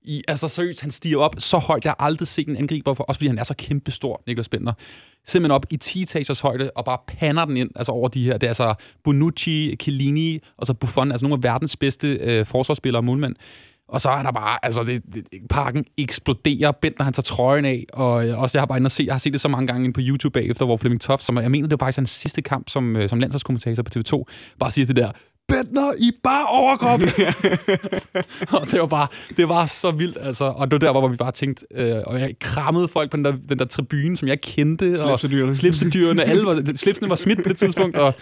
[0.08, 3.04] i, altså seriøst, han stiger op så højt, jeg har aldrig set en angriber, for,
[3.04, 4.74] også fordi han er så kæmpestor, Niklas Bender.
[5.28, 8.34] Simpelthen op i 10 etagers højde, og bare panner den ind, altså over de her.
[8.34, 13.00] Det er altså Bonucci, Chiellini, og så Buffon, altså nogle af verdens bedste øh, forsvarsspillere
[13.00, 13.36] og målmænd.
[13.88, 17.86] Og så er der bare, altså det, det, parken eksploderer, Bentner han tager trøjen af,
[17.94, 19.94] og øh, også jeg har bare inde se, jeg har set det så mange gange
[19.94, 22.70] på YouTube bagefter, hvor Flemming Toft, som jeg mener, det var faktisk hans sidste kamp
[22.70, 24.24] som, øh, som landsholdskommentator på TV2,
[24.60, 25.12] bare siger det der,
[25.48, 27.00] Bentner i bare overkrop.
[28.60, 30.46] og det var bare, det var så vildt, altså.
[30.46, 33.26] Og det var der, hvor vi bare tænkte, øh, og jeg krammede folk på den
[33.26, 34.98] der, den der tribune, som jeg kendte.
[34.98, 35.50] Slipsedyrene.
[35.50, 38.14] Og slipsedyrene, alle var, slipsene var smidt på det tidspunkt, og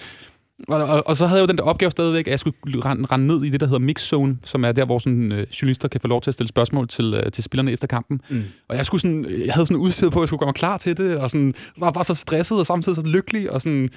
[0.67, 3.07] og, og, og så havde jeg jo den der opgave stadigvæk, at jeg skulle rende,
[3.11, 5.87] rende ned i det, der hedder Mix Zone, som er der, hvor sådan, øh, journalister
[5.87, 8.21] kan få lov til at stille spørgsmål til, øh, til spillerne efter kampen.
[8.29, 8.43] Mm.
[8.69, 10.77] Og jeg, skulle sådan, jeg havde sådan udstillet på, at jeg skulle gøre mig klar
[10.77, 13.89] til det, og sådan, var bare så stresset og samtidig så lykkelig, og sådan,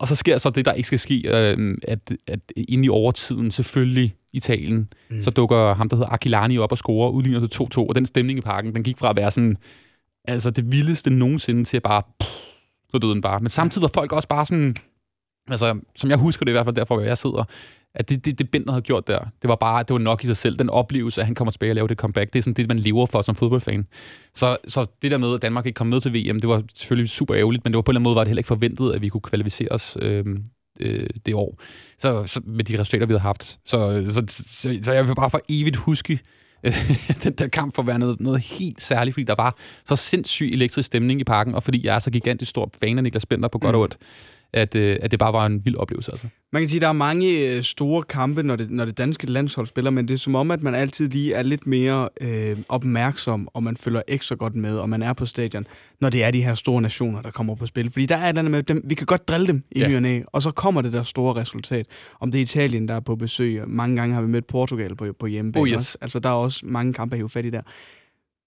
[0.00, 3.50] og så sker så det, der ikke skal ske, øh, at, at inde i overtiden,
[3.50, 5.22] selvfølgelig Italien, mm.
[5.22, 8.38] så dukker ham, der hedder Aquilani op og scorer, udligner til 2-2, og den stemning
[8.38, 9.56] i parken, den gik fra at være sådan,
[10.28, 12.30] altså det vildeste nogensinde til at bare, pff,
[12.90, 13.40] så døde den bare.
[13.40, 14.76] Men samtidig var folk også bare sådan,
[15.50, 17.44] altså, som jeg husker det i hvert fald derfor, hvor jeg sidder,
[17.94, 20.26] at det, det, det Bender havde gjort der, det var bare, det var nok i
[20.26, 22.54] sig selv, den oplevelse, at han kommer tilbage og laver det comeback, det er sådan
[22.54, 23.86] det, man lever for som fodboldfan.
[24.34, 27.10] Så, så det der med, at Danmark ikke kom med til VM, det var selvfølgelig
[27.10, 28.92] super ærgerligt, men det var på en eller anden måde, var det heller ikke forventet,
[28.92, 30.24] at vi kunne kvalificere os øh,
[30.80, 31.60] øh, det år,
[31.98, 33.42] så, så, med de resultater, vi havde haft.
[33.42, 36.20] Så, så, så, så jeg vil bare for evigt huske
[37.24, 39.56] den der kamp for at være noget, noget helt særligt, fordi der var
[39.88, 43.02] så sindssyg elektrisk stemning i parken, og fordi jeg er så gigantisk stor fan af
[43.02, 43.76] Niklas Bender på godt mm.
[43.76, 43.96] og ondt
[44.54, 46.10] at, øh, at det bare var en vild oplevelse.
[46.12, 46.26] Altså.
[46.52, 49.26] Man kan sige, at der er mange øh, store kampe, når det, når det danske
[49.26, 52.56] landshold spiller, men det er som om, at man altid lige er lidt mere øh,
[52.68, 55.66] opmærksom, og man følger ekstra godt med, og man er på stadion,
[56.00, 57.90] når det er de her store nationer, der kommer på spil.
[57.90, 60.00] Fordi der er den med dem, vi kan godt drille dem i ja.
[60.00, 61.86] ny og så kommer det der store resultat.
[62.20, 65.06] Om det er Italien, der er på besøg, mange gange har vi mødt Portugal på,
[65.18, 65.76] på hjemmebane oh, yes.
[65.76, 65.98] også.
[66.00, 67.62] Altså, der er også mange kampe at hive fat i der.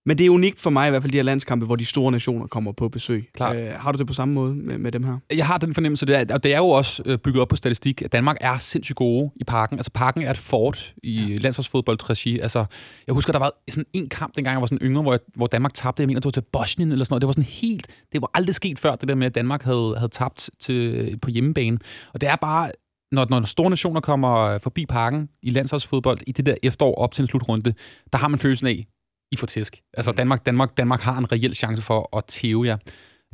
[0.07, 2.11] Men det er unikt for mig i hvert fald, de her landskampe, hvor de store
[2.11, 3.29] nationer kommer på besøg.
[3.33, 3.53] Klar.
[3.53, 5.17] Øh, har du det på samme måde med, med dem her?
[5.35, 7.55] Jeg har den fornemmelse, det er, og det er jo også øh, bygget op på
[7.55, 9.77] statistik, at Danmark er sindssygt gode i parken.
[9.79, 11.35] Altså parken er et fort i ja.
[11.35, 12.39] landsholdsfodboldregi.
[12.39, 12.65] Altså,
[13.07, 15.47] jeg husker, der var sådan en kamp, dengang jeg var sådan yngre, hvor, jeg, hvor
[15.47, 17.21] Danmark tabte, jeg mener, det var til Bosnien eller sådan noget.
[17.21, 19.93] Det var sådan helt, det var aldrig sket før, det der med, at Danmark havde,
[19.97, 21.77] havde tabt til, på hjemmebane.
[22.13, 22.71] Og det er bare,
[23.12, 27.21] når, når store nationer kommer forbi parken i landsholdsfodbold i det der efterår op til
[27.21, 27.73] en slutrunde,
[28.13, 28.88] der har man følelsen af,
[29.31, 29.81] i får tæsk.
[29.93, 30.17] Altså mm.
[30.17, 32.77] Danmark, Danmark, Danmark har en reel chance for at tæve jer.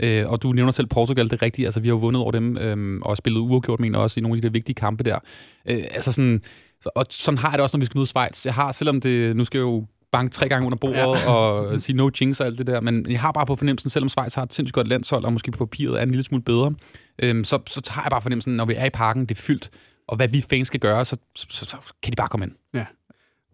[0.01, 1.65] Øh, og du nævner selv Portugal, det er rigtigt.
[1.65, 4.37] Altså, vi har jo vundet over dem, øh, og spillet uafgjort, mener også, i nogle
[4.37, 5.19] af de der vigtige kampe der.
[5.69, 6.41] Øh, altså sådan,
[6.95, 8.45] og sådan har jeg det også, når vi skal møde Schweiz.
[8.45, 11.31] Jeg har, selvom det, nu skal jeg jo banke tre gange under bordet ja.
[11.31, 14.09] og sige no jinx og alt det der, men jeg har bare på fornemmelsen, selvom
[14.09, 16.73] Schweiz har et sindssygt godt landshold, og måske på papiret er en lille smule bedre,
[17.23, 19.69] øh, så, så tager jeg bare fornemmelsen, når vi er i parken, det er fyldt,
[20.07, 22.53] og hvad vi fans skal gøre, så, så, så, så kan de bare komme ind.
[22.73, 22.85] Ja.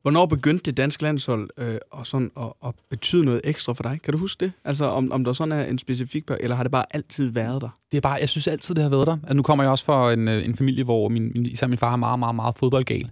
[0.02, 4.00] Hvornår begyndte det danske landshold øh, og sådan at, at betyde noget ekstra for dig?
[4.04, 4.52] Kan du huske det?
[4.66, 7.70] Altså om, om der sådan er en specifik eller har det bare altid været der?
[7.92, 9.18] Det er bare, jeg synes altid, det har været der.
[9.24, 11.78] Altså, nu kommer jeg også fra en, øh, en familie, hvor min, min, især min
[11.78, 13.12] far er meget, meget, meget fodboldgal.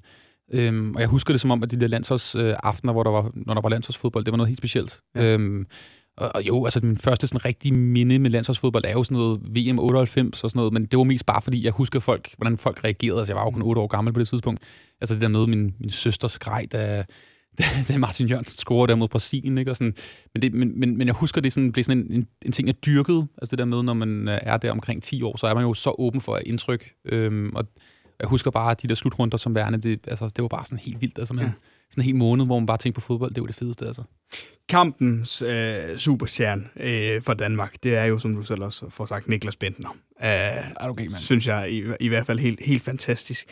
[0.54, 3.32] Øhm, og jeg husker det som om, at de der landsholdsaftener, øh, hvor der var,
[3.34, 5.00] når der var landsholdsfodbold, det var noget helt specielt.
[5.16, 5.34] Ja.
[5.34, 5.68] Øhm,
[6.18, 9.42] og, og jo, altså min første sådan rigtige minde med landsholdsfodbold er jo sådan noget
[9.56, 12.58] VM 98 og sådan noget, men det var mest bare fordi, jeg husker folk, hvordan
[12.58, 13.20] folk reagerede.
[13.20, 14.62] Altså jeg var jo kun 8 år gammel på det tidspunkt.
[15.02, 17.06] Altså det der med min, min søsters grej, da,
[17.88, 19.72] da, Martin Jørgensen scorede der mod Brasilien, ikke?
[19.72, 19.96] Og sådan,
[20.34, 22.68] men, det, men, men, men jeg husker, det sådan, blev sådan en, en, en ting,
[22.68, 23.28] jeg dyrkede.
[23.38, 25.64] Altså det der med, når man øh, er der omkring 10 år, så er man
[25.64, 26.92] jo så åben for indtryk.
[27.06, 27.66] Øhm, og
[28.20, 31.02] jeg husker bare de der slutrunder som værende, det, altså, det var bare sådan helt
[31.02, 31.20] vildt.
[31.20, 31.52] Altså, man, ja.
[31.92, 33.86] Sådan en hel måned, hvor man bare tænkte på fodbold, det var det fedeste.
[33.86, 34.04] Altså.
[34.70, 39.28] Kampens øh, superstjerne øh, for Danmark, det er jo, som du selv også får sagt,
[39.28, 39.90] Niklas Bentner.
[39.90, 40.28] Øh,
[40.80, 41.20] er okay, man?
[41.20, 43.46] Synes jeg i, i hvert fald helt, helt fantastisk.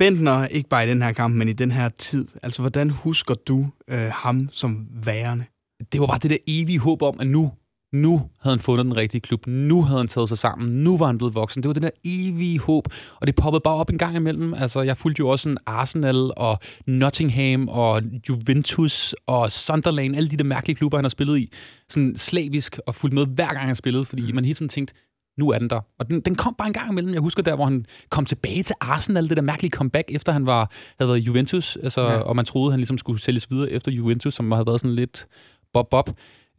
[0.00, 2.26] Bentner, ikke bare i den her kamp, men i den her tid.
[2.42, 5.44] Altså, hvordan husker du øh, ham som værende?
[5.92, 7.52] Det var bare det der evige håb om, at nu,
[7.92, 9.46] nu havde han fundet den rigtige klub.
[9.46, 10.84] Nu havde han taget sig sammen.
[10.84, 11.62] Nu var han blevet voksen.
[11.62, 12.88] Det var det der evige håb.
[13.20, 14.54] Og det poppede bare op en gang imellem.
[14.54, 20.16] Altså, jeg fulgte jo også en Arsenal og Nottingham og Juventus og Sunderland.
[20.16, 21.52] Alle de der mærkelige klubber, han har spillet i.
[21.88, 24.04] Sådan slavisk og fulgt med hver gang han spillede.
[24.04, 24.94] Fordi man hele tiden tænkte,
[25.40, 25.80] nu er den der.
[25.98, 27.12] Og den, den kom bare en gang imellem.
[27.12, 30.46] Jeg husker der, hvor han kom tilbage til Arsenal, det der mærkelige comeback, efter han
[30.46, 32.18] var, havde været Juventus, altså, ja.
[32.18, 35.26] og man troede, han ligesom skulle sælges videre efter Juventus, som havde været sådan lidt
[35.72, 36.10] bob-bob.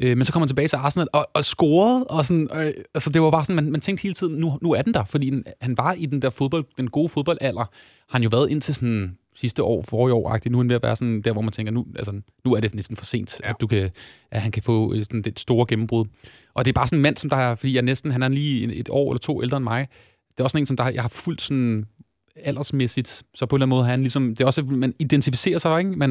[0.02, 3.10] Øh, men så kom han tilbage til Arsenal og, og scorede, og sådan, øh, altså
[3.10, 5.32] det var bare sådan, man, man tænkte hele tiden, nu, nu er den der, fordi
[5.62, 7.66] han var i den der fodbold, den gode fodboldalder,
[8.10, 10.84] har han jo været indtil sådan sidste år, forrige år, nu er han ved at
[10.84, 13.50] være sådan der, hvor man tænker, nu, altså, nu er det næsten for sent, ja.
[13.50, 13.90] at, du kan,
[14.32, 16.06] at han kan få øh, sådan et store gennembrud.
[16.54, 18.28] Og det er bare sådan en mand, som der er, fordi jeg næsten, han er
[18.28, 19.88] lige et år eller to ældre end mig,
[20.32, 21.86] det er også sådan en, som der, jeg har fuldt sådan
[22.36, 25.80] aldersmæssigt, så på en eller anden måde han ligesom, det er også, man identificerer sig,
[25.80, 25.92] ikke?
[25.92, 26.10] Man,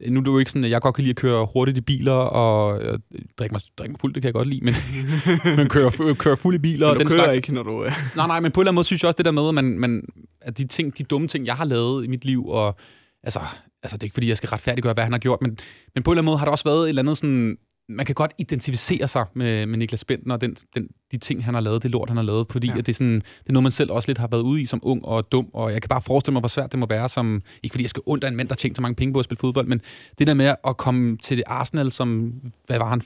[0.00, 1.80] nu er det jo ikke sådan, at jeg godt kan lide at køre hurtigt i
[1.80, 2.98] biler, og øh,
[3.38, 4.74] drikke mig, drikke mig fuld, det kan jeg godt lide, men,
[5.56, 6.86] men køre, køre fuld i biler.
[6.86, 7.36] Men du og den kører slags.
[7.36, 7.84] ikke, når du...
[7.84, 7.92] Øh.
[8.16, 9.54] Nej, nej, men på en eller anden måde synes jeg også det der med, at,
[9.54, 10.02] man, man,
[10.40, 12.76] at de, ting, de dumme ting, jeg har lavet i mit liv, og
[13.22, 13.40] altså,
[13.82, 15.58] altså det er ikke fordi, jeg skal retfærdiggøre, hvad han har gjort, men,
[15.94, 17.56] men på en eller anden måde har der også været et eller andet sådan,
[17.88, 21.54] man kan godt identificere sig med, med Niklas Bentner og den, den, de ting, han
[21.54, 22.78] har lavet, det lort, han har lavet, fordi ja.
[22.78, 24.66] at det, er sådan, det er noget, man selv også lidt har været ude i
[24.66, 27.08] som ung og dum, og jeg kan bare forestille mig, hvor svært det må være,
[27.08, 29.24] som, ikke fordi jeg skal under en mand, der tjener så mange penge på at
[29.24, 29.80] spille fodbold, men
[30.18, 32.32] det der med at komme til det Arsenal, som,
[32.66, 33.02] hvad var han,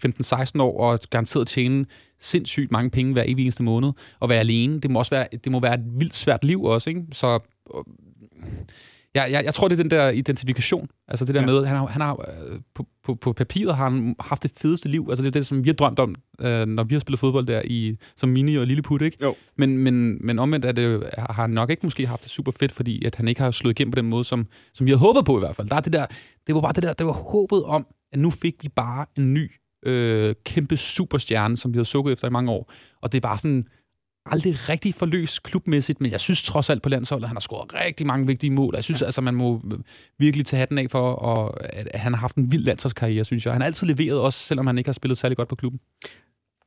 [0.57, 1.87] 15-16 år, og garanteret tjene
[2.21, 5.53] sindssygt mange penge hver evig eneste måned, og være alene, det må også være, det
[5.53, 7.03] må være et vildt svært liv også, ikke?
[7.13, 7.41] Så
[9.15, 10.89] jeg, jeg, jeg tror, det er den der identifikation.
[11.09, 11.47] Altså det der ja.
[11.47, 14.89] med, han har, han har øh, på, på, på papiret har han haft det fedeste
[14.89, 15.07] liv.
[15.09, 17.47] Altså det er det, som vi har drømt om, øh, når vi har spillet fodbold
[17.47, 19.17] der i, som mini og lilleput, ikke?
[19.23, 19.35] Jo.
[19.59, 22.73] Men, men, men omvendt er det, har han nok ikke måske haft det super fedt,
[22.73, 25.25] fordi at han ikke har slået igennem på den måde, som, som vi havde håbet
[25.25, 25.69] på i hvert fald.
[25.69, 26.07] Der er det der,
[26.47, 29.35] det var bare det der, det var håbet om, at nu fik vi bare en
[29.35, 29.51] ny
[29.87, 32.73] øh, kæmpe superstjerne, som vi havde sukket efter i mange år.
[33.03, 33.65] Og det er bare sådan,
[34.27, 37.75] aldrig rigtig forløst klubmæssigt, men jeg synes trods alt på landsholdet, at han har scoret
[37.75, 38.75] rigtig mange vigtige mål.
[38.75, 39.07] Jeg synes ja.
[39.07, 39.63] altså, man må
[40.19, 43.55] virkelig tage hatten af for, og at han har haft en vild landsholdskarriere, synes jeg.
[43.55, 45.81] Han har altid leveret også, selvom han ikke har spillet særlig godt på klubben.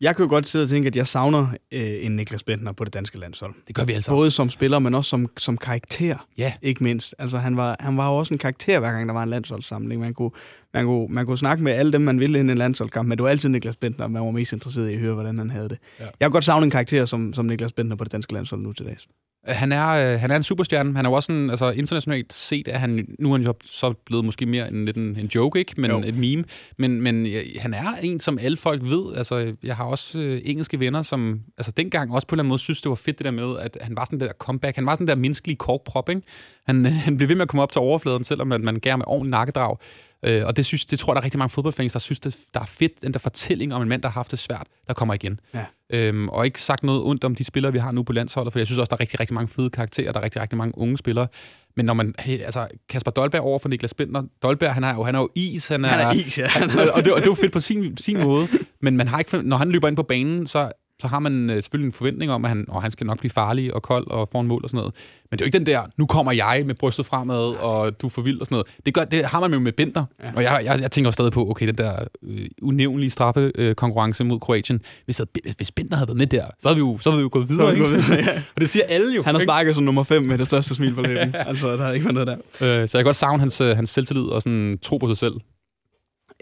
[0.04, 2.84] Jeg kan jo godt sidde og tænke, at jeg savner øh, en Niklas Bentner på
[2.84, 3.54] det danske landshold.
[3.68, 4.12] Det gør vi altså.
[4.12, 6.54] Både som spiller, men også som, som karakter, ja.
[6.62, 7.16] ikke mindst.
[7.20, 10.02] Altså, han var, han var jo også en karakter, hver gang der var en landsholdssamling.
[10.02, 10.32] Man kunne,
[10.74, 13.18] man kunne, man kunne snakke med alle dem, man ville ind i en landsholdskamp, men
[13.18, 15.70] det var altid Niklas Bentner, man var mest interesseret i at høre, hvordan han havde
[15.70, 15.78] det.
[16.00, 16.04] Ja.
[16.04, 18.74] Jeg kan godt savne en karakter som, som Niklas Bentner på det danske landshold nu
[18.74, 19.08] til dags.
[19.46, 20.96] Han er, øh, han er en superstjerne.
[20.96, 23.94] Han er jo også en, altså internationalt set, at han, nu er han jo så
[24.06, 25.74] blevet måske mere en, lidt en, en joke, ikke?
[25.78, 26.02] Men jo.
[26.06, 26.44] et meme.
[26.78, 29.16] Men, men ja, han er en, som alle folk ved.
[29.16, 32.50] Altså, jeg har også øh, engelske venner, som altså, dengang også på en eller anden
[32.50, 34.76] måde synes, det var fedt det der med, at han var sådan der comeback.
[34.76, 36.22] Han var sådan der menneskelige korkprop, ikke?
[36.66, 39.06] Han, han blev ved med at komme op til overfladen, selvom man, man gav med
[39.08, 39.78] ordentlig nakkedrag.
[40.26, 42.38] Øh, og det, synes, det tror jeg, der er rigtig mange fodboldfans, der synes, det,
[42.54, 44.94] der er fedt, den der fortælling om en mand, der har haft det svært, der
[44.94, 45.40] kommer igen.
[45.54, 45.66] Ja.
[45.90, 48.60] Øhm, og ikke sagt noget ondt om de spillere, vi har nu på landsholdet, for
[48.60, 50.78] jeg synes også, der er rigtig, rigtig mange fede karakterer, der er rigtig, rigtig mange
[50.78, 51.28] unge spillere.
[51.76, 55.04] Men når man, hey, altså Kasper Dolberg over for Niklas Bentner, Dolberg, han er jo,
[55.04, 56.48] han er jo is, han er, han er is, ja.
[56.48, 58.48] Han, og, det, og det er jo fedt på sin, sin måde,
[58.82, 60.72] men man har ikke, når han løber ind på banen, så
[61.04, 63.30] så har man øh, selvfølgelig en forventning om, at han, og han skal nok blive
[63.30, 64.94] farlig og kold og få en mål og sådan noget.
[65.32, 68.08] Men det er jo ikke den der, nu kommer jeg med brystet fremad, og du
[68.08, 68.68] er for vild og sådan noget.
[68.86, 70.06] Det, gør, det har man jo med Bender.
[70.24, 70.32] Ja.
[70.36, 74.40] Og jeg, jeg, jeg tænker stadig på, okay, den der øh, unævnlige straffekonkurrence øh, mod
[74.40, 74.82] Kroatien.
[75.06, 75.22] Hvis,
[75.58, 77.50] hvis Bender havde været med der, så havde vi jo, så havde vi jo gået
[77.50, 77.74] videre.
[77.74, 77.88] Ikke?
[77.88, 78.42] videre ja.
[78.56, 79.24] og det siger alle jo.
[79.24, 81.36] Han har sparket som nummer 5 med det største smil på læben.
[81.36, 82.82] altså, der har ikke været noget der.
[82.82, 85.18] Øh, så jeg kan godt savne hans, øh, hans selvtillid og sådan tro på sig
[85.18, 85.34] selv.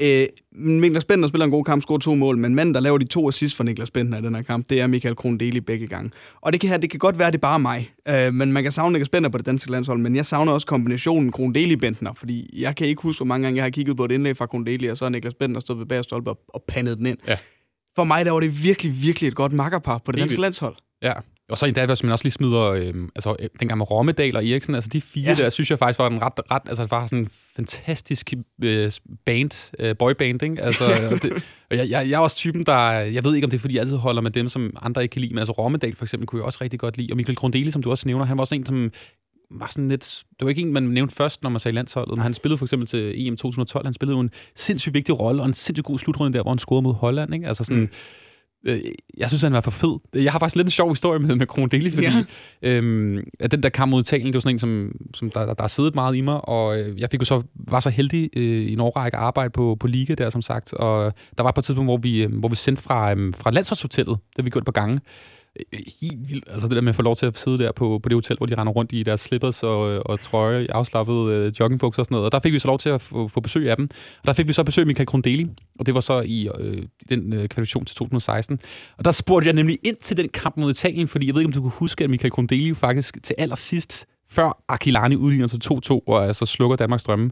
[0.03, 3.05] Øh, Niklas Bentner spiller en god kamp, scorer to mål, men manden, der laver de
[3.05, 5.87] to assist for Niklas Bentner i den her kamp, det er Michael Kron Deli begge
[5.87, 6.11] gange.
[6.41, 8.71] Og det kan, det kan godt være, det er bare mig, øh, men man kan
[8.71, 12.13] savne Niklas Bentner på det danske landshold, men jeg savner også kombinationen Kron Deli Bentner,
[12.13, 14.45] fordi jeg kan ikke huske, hvor mange gange jeg har kigget på et indlæg fra
[14.45, 17.05] Kron Deli, og så har Niklas Bentner stået ved bag stolpe og, og pandet den
[17.05, 17.17] ind.
[17.27, 17.37] Ja.
[17.95, 20.41] For mig der var det virkelig, virkelig et godt makkerpar på det Helt danske vildt.
[20.41, 20.75] landshold.
[21.03, 21.13] Ja,
[21.51, 24.75] og så endda, hvis man også lige smider, øh, altså dengang med Rommedal og Eriksen,
[24.75, 25.43] altså de fire ja.
[25.43, 28.33] der, synes jeg faktisk var en ret, ret altså var sådan fantastisk
[28.63, 28.91] øh,
[29.25, 30.61] band, øh, boyband, ikke?
[30.61, 30.83] Altså,
[31.23, 31.31] det,
[31.71, 33.73] og jeg, jeg, jeg, er også typen, der, jeg ved ikke, om det er, fordi
[33.75, 36.27] jeg altid holder med dem, som andre ikke kan lide, men altså Rommedal for eksempel
[36.27, 38.41] kunne jeg også rigtig godt lide, og Michael Grundeli, som du også nævner, han var
[38.41, 38.91] også en, som
[39.51, 40.23] var sådan lidt...
[40.39, 42.65] Det var ikke en, man nævnte først, når man sagde landsholdet, men han spillede for
[42.65, 43.85] eksempel til EM 2012.
[43.85, 46.59] Han spillede jo en sindssygt vigtig rolle, og en sindssygt god slutrunde der, hvor han
[46.59, 47.33] scorede mod Holland.
[47.33, 47.47] Ikke?
[47.47, 47.89] Altså sådan, mm
[48.65, 48.79] Øh,
[49.17, 49.99] jeg synes, han var for fed.
[50.13, 52.07] Jeg har faktisk lidt en sjov historie med, med Kronodeli, fordi
[52.61, 52.69] ja.
[52.69, 55.53] øhm, at den der kamp mod Italien, det var sådan en, som, som der, der,
[55.53, 58.43] der siddet meget i mig, og øh, jeg fik jo så, var så heldig øh,
[58.43, 61.65] i en årrække arbejde på, på Liga der, som sagt, og der var på et
[61.65, 64.65] tidspunkt, hvor vi, øh, hvor vi sendte fra, øh, fra landsholdshotellet, det har vi gjort
[64.65, 64.99] på gange,
[65.59, 66.45] Øh, helt vildt.
[66.47, 68.37] Altså det der med at få lov til at sidde der på, på det hotel,
[68.37, 72.05] hvor de render rundt i deres slippers og, øh, og trøje, afslappede øh, joggingbukser og
[72.05, 72.25] sådan noget.
[72.25, 73.89] Og der fik vi så lov til at få, få besøg af dem.
[74.21, 75.47] Og der fik vi så besøg af Michael Grundeli,
[75.79, 78.59] og det var så i øh, den øh, kvalifikation til 2016.
[78.97, 81.49] Og der spurgte jeg nemlig ind til den kamp mod Italien, fordi jeg ved ikke,
[81.49, 85.99] om du kunne huske, at Michael Grundeli faktisk til allersidst, før Akilani udligner til 2-2,
[86.07, 87.31] og altså slukker Danmarks drømme,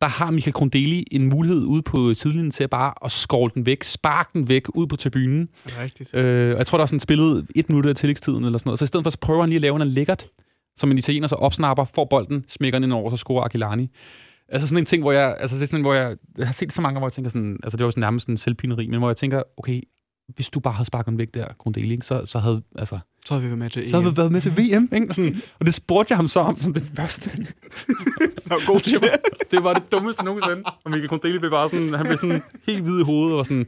[0.00, 3.66] der har Michael Grundeli en mulighed ude på tidlinjen til at bare at skåle den
[3.66, 5.48] væk, sparke den væk ud på tribunen.
[5.66, 6.14] Rigtigt.
[6.14, 8.78] Øh, jeg tror, der er sådan spillet et minut af tillægstiden eller sådan noget.
[8.78, 10.26] Så i stedet for, så prøver han lige at lave en lækkert,
[10.76, 13.90] som en italiener så opsnapper, får bolden, smækker den ind over, så scorer Akilani.
[14.48, 16.72] Altså sådan en ting, hvor jeg, altså det er sådan, hvor jeg, jeg har set
[16.72, 19.08] så mange, hvor jeg tænker sådan, altså det var sådan nærmest en selvpineri, men hvor
[19.08, 19.80] jeg tænker, okay,
[20.34, 22.98] hvis du bare havde sparket den væk der, Grundeli, så, så havde, altså...
[23.26, 25.06] Så havde vi været med til Så havde vi været med til VM, ikke?
[25.08, 27.46] Og, sådan, og det spurgte jeg ham så om som det første.
[28.46, 29.08] Nå, god det, var,
[29.50, 30.62] det var det dummeste nogensinde.
[30.84, 33.44] Og Mikkel Kondeli blev bare sådan, han blev sådan helt hvid i hovedet, og var
[33.44, 33.66] sådan,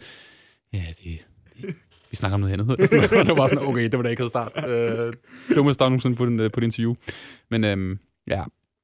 [0.72, 1.18] ja, det,
[1.62, 1.74] det
[2.10, 2.70] vi snakker om noget andet.
[2.70, 4.52] Og, sådan, og det var bare sådan, okay, det var da ikke havde start.
[4.68, 5.12] Øh,
[5.56, 6.94] dummeste start nogensinde på, den, øh, på det interview.
[7.50, 8.42] Men øhm, ja,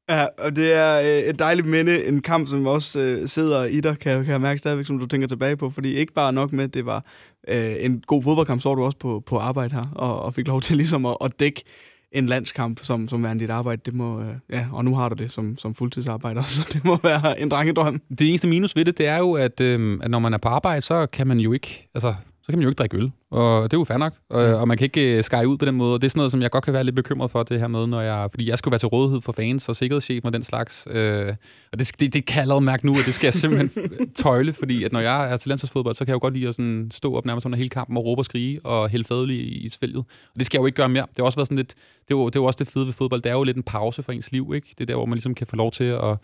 [0.08, 3.80] Ja, og det er øh, et dejligt minde, en kamp, som også øh, sidder i
[3.80, 6.52] dig, kan, kan jeg mærke stadigvæk, som du tænker tilbage på, fordi ikke bare nok
[6.52, 7.04] med, det var
[7.48, 10.46] øh, en god fodboldkamp, så var du også på, på arbejde her, og, og fik
[10.46, 11.62] lov til ligesom at, at dække
[12.18, 13.82] en landskamp, som, som er dit arbejde.
[13.84, 16.98] Det må, øh, ja, og nu har du det som, som fuldtidsarbejder, så det må
[17.02, 18.00] være en drengedrøm.
[18.18, 20.48] Det eneste minus ved det, det er jo, at, øh, at når man er på
[20.48, 22.14] arbejde, så kan man jo ikke, altså
[22.46, 23.12] så kan man jo ikke drikke øl.
[23.30, 24.14] Og det er jo fair nok.
[24.30, 25.94] Og, og man kan ikke uh, skære ud på den måde.
[25.94, 27.68] Og det er sådan noget, som jeg godt kan være lidt bekymret for, det her
[27.68, 28.30] med, når jeg...
[28.30, 30.88] Fordi jeg skal være til rådighed for fans og sikkerhedschef og den slags.
[30.90, 31.34] Øh,
[31.72, 33.90] og det, det, det kan jeg allerede mærke nu, og det skal jeg simpelthen
[34.22, 36.54] tøjle, fordi at når jeg er til landsholdsfodbold, så kan jeg jo godt lide at
[36.54, 39.66] sådan stå op nærmest under hele kampen og råbe og skrige og hælde fadelig i,
[39.66, 40.04] i svælget.
[40.34, 41.06] Og det skal jeg jo ikke gøre mere.
[41.08, 41.74] Det har også været sådan lidt...
[42.08, 43.22] Det er jo, det er jo også det fede ved fodbold.
[43.22, 44.68] Det er jo lidt en pause for ens liv, ikke?
[44.70, 46.16] Det er der, hvor man ligesom kan få lov til at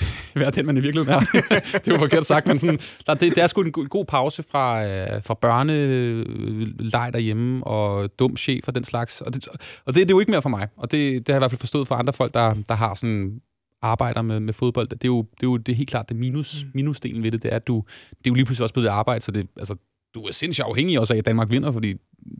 [0.34, 1.20] være den, man i virkeligheden er.
[1.84, 5.22] det var forkert sagt, men sådan, der, det, er sgu en god, pause fra, øh,
[5.24, 9.20] fra børneleg derhjemme og dum chef og den slags.
[9.20, 9.48] Og det,
[9.86, 10.68] og det, det er jo ikke mere for mig.
[10.76, 12.94] Og det, det har jeg i hvert fald forstået for andre folk, der, der har
[12.94, 13.40] sådan
[13.82, 14.88] arbejder med, med fodbold.
[14.88, 16.70] Det er jo, det er jo det er helt klart det minus, mm.
[16.74, 19.20] minusdelen ved det, det er, at du, det er jo lige pludselig også blevet arbejde,
[19.20, 19.74] så det, altså,
[20.14, 21.94] du er sindssygt afhængig også af, at Danmark vinder, fordi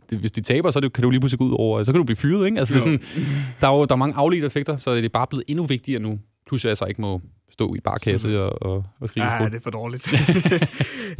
[0.09, 1.99] det, hvis de taber, så det, kan du lige pludselig gå ud over, så kan
[1.99, 2.59] du blive fyret, ikke?
[2.59, 3.27] Altså, det er sådan,
[3.61, 6.01] der, er jo, der er mange afledte effekter, så det er bare blevet endnu vigtigere
[6.01, 6.19] nu.
[6.47, 7.21] Plus jeg så ikke må
[7.57, 8.35] stå i barkasse mm.
[8.35, 10.13] og, og, og skrive Ja, det er for dårligt.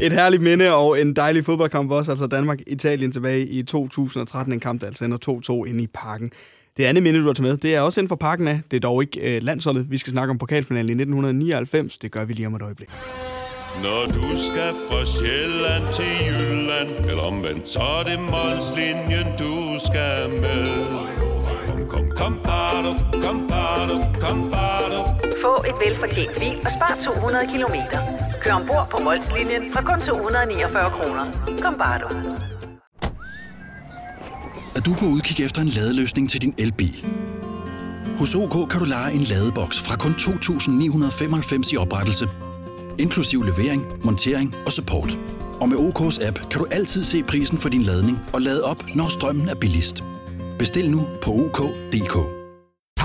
[0.06, 4.82] et herligt minde og en dejlig fodboldkamp også, altså Danmark-Italien tilbage i 2013, en kamp,
[4.82, 6.32] der altså ender 2-2 inde i parken.
[6.78, 8.62] Det andet minde, du har taget med, det er også inden for parken af.
[8.72, 9.92] Det er dog ikke øh, landsholdet.
[9.92, 11.98] Vi skal snakke om pokalfinalen i 1999.
[11.98, 12.90] Det gør vi lige om et øjeblik.
[13.84, 19.54] Når du skal fra Sjælland til Jylland, eller omvendt, så er det Molslinjen, du
[19.88, 20.68] skal med.
[21.68, 22.92] Kom, kom, kom, bado,
[23.24, 24.87] kom, bado, kom, bado.
[25.42, 28.00] Få et velfortjent bil og spar 200 kilometer.
[28.42, 31.26] Kør ombord på Molslinjen fra kun 249 kroner.
[31.62, 32.08] Kom bare du.
[34.76, 37.06] Er du på udkig efter en ladeløsning til din elbil?
[38.20, 42.30] Hos OK kan du lege en ladeboks fra kun 2.995 i oprettelse,
[43.00, 45.18] inklusiv levering, montering og support.
[45.60, 48.84] Og med OK's app kan du altid se prisen for din ladning og lade op,
[48.96, 50.04] når strømmen er billigst.
[50.60, 52.37] Bestil nu på OK.dk.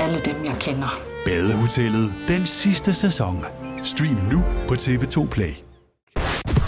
[0.00, 1.00] alle dem, jeg kender.
[1.24, 2.14] Badehotellet.
[2.28, 3.36] Den sidste sæson.
[3.82, 5.52] Stream nu på TV2 Play.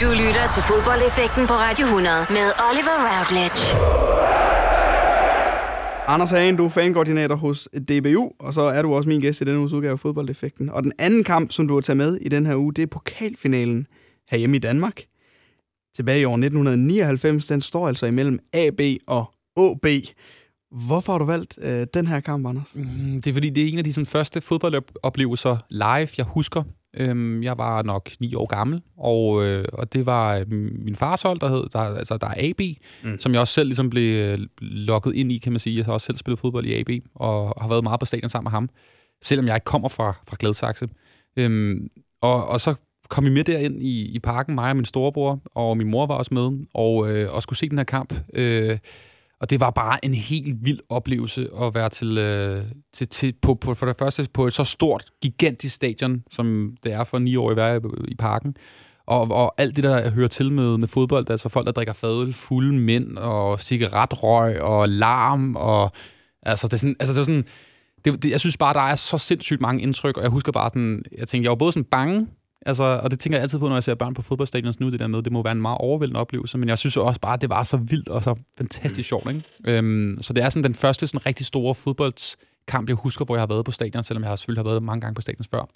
[0.00, 3.60] Du lytter til fodboldeffekten på Radio 100 med Oliver Routledge.
[6.08, 9.44] Anders Hagen, du er fankoordinator hos DBU, og så er du også min gæst i
[9.44, 10.68] denne uges udgave af Fodboldeffekten.
[10.68, 12.86] Og den anden kamp, som du har taget med i den her uge, det er
[12.86, 13.86] pokalfinalen
[14.30, 15.02] herhjemme i Danmark.
[15.96, 19.86] Tilbage i år 1999, den står altså imellem AB og AB.
[20.70, 22.74] Hvorfor har du valgt øh, den her kamp, Anders?
[22.74, 26.62] Mm, det er fordi, det er en af de sådan, første fodboldoplevelser live, jeg husker.
[26.96, 30.46] Øhm, jeg var nok ni år gammel, og, øh, og det var øh,
[30.84, 32.60] min fars hold, der hed, der, altså der er AB,
[33.04, 33.20] mm.
[33.20, 35.76] som jeg også selv ligesom blev øh, lukket ind i, kan man sige.
[35.76, 38.44] Jeg har også selv spillet fodbold i AB, og har været meget på stadion sammen
[38.44, 38.68] med ham,
[39.22, 40.88] selvom jeg ikke kommer fra, fra Gladsaxe.
[41.36, 41.88] Øhm,
[42.20, 42.74] og, og så
[43.08, 46.14] kom vi med derind i, i parken, mig og min storebror, og min mor var
[46.14, 48.14] også med, og, øh, og skulle se den her kamp.
[48.34, 48.78] Øh,
[49.40, 53.54] og det var bare en helt vild oplevelse at være til, øh, til, til på,
[53.54, 57.36] på, for det første på et så stort, gigantisk stadion, som det er for ni
[57.36, 58.56] år i være i, i parken.
[59.06, 62.32] Og, og alt det, der hører til med, med fodbold, altså folk, der drikker fadøl,
[62.32, 65.92] fulde mænd, og cigaretrøg, og larm, og
[66.42, 67.44] altså det er sådan, altså det er sådan,
[68.04, 70.68] det, det, jeg synes bare, der er så sindssygt mange indtryk, og jeg husker bare
[70.68, 72.26] sådan, jeg tænkte, jeg var både sådan bange,
[72.66, 75.00] Altså, og det tænker jeg altid på, når jeg ser børn på fodboldstadion nu, det
[75.00, 77.40] der med, det må være en meget overvældende oplevelse, men jeg synes også bare, at
[77.40, 79.30] det var så vildt og så fantastisk sjovt.
[79.30, 79.44] Ikke?
[79.64, 83.42] Øhm, så det er sådan den første sådan rigtig store fodboldskamp, jeg husker, hvor jeg
[83.42, 85.68] har været på stadion, selvom jeg har selvfølgelig har været mange gange på stadion før.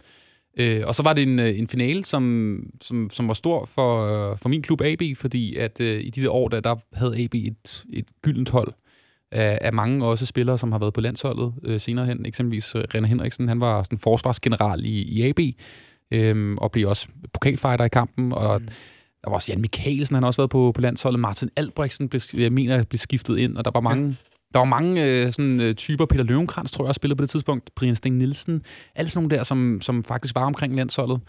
[0.56, 4.06] Øh, og så var det en, øh, en finale, som, som, som var stor for,
[4.30, 7.24] øh, for min klub AB, fordi at øh, i de der år, der, der havde
[7.24, 8.72] AB et, et gyldent hold
[9.32, 12.26] af, af mange også spillere, som har været på landsholdet øh, senere hen.
[12.26, 15.40] Eksempelvis øh, René Henriksen, han var sådan forsvarsgeneral i, i AB,
[16.12, 18.66] øhm, og blev også pokalfighter i kampen, og mm.
[19.24, 21.20] der var også Jan Mikkelsen, han har også været på, på landsholdet.
[21.20, 24.06] Martin Albrechtsen blev, jeg mener, blev skiftet ind, og der var mange...
[24.08, 24.14] Ja.
[24.52, 26.06] Der var mange øh, sådan, øh, typer.
[26.06, 27.74] Peter Løvenkrantz, tror jeg, også spillede på det tidspunkt.
[27.74, 28.62] Brian Sting Nielsen.
[28.94, 31.20] Alle sådan nogle der, som, som faktisk var omkring landsholdet.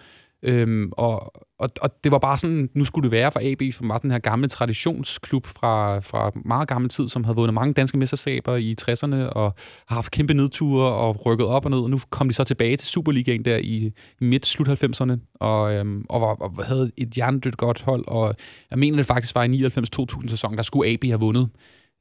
[0.44, 3.90] Øhm, og, og, og det var bare sådan, nu skulle det være for AB, som
[3.90, 7.98] var den her gamle traditionsklub fra, fra meget gammel tid, som havde vundet mange danske
[7.98, 9.54] mesterskaber i 60'erne, og
[9.88, 12.78] har haft kæmpe nedture og rykket op og ned, og nu kom de så tilbage
[12.78, 17.82] til Superligaen der i, midt-slut 90'erne, og, øhm, og, var, og havde et hjernedødt godt
[17.82, 18.36] hold, og
[18.72, 21.50] jeg mener det faktisk var i 99-2000 sæson, der skulle AB have vundet.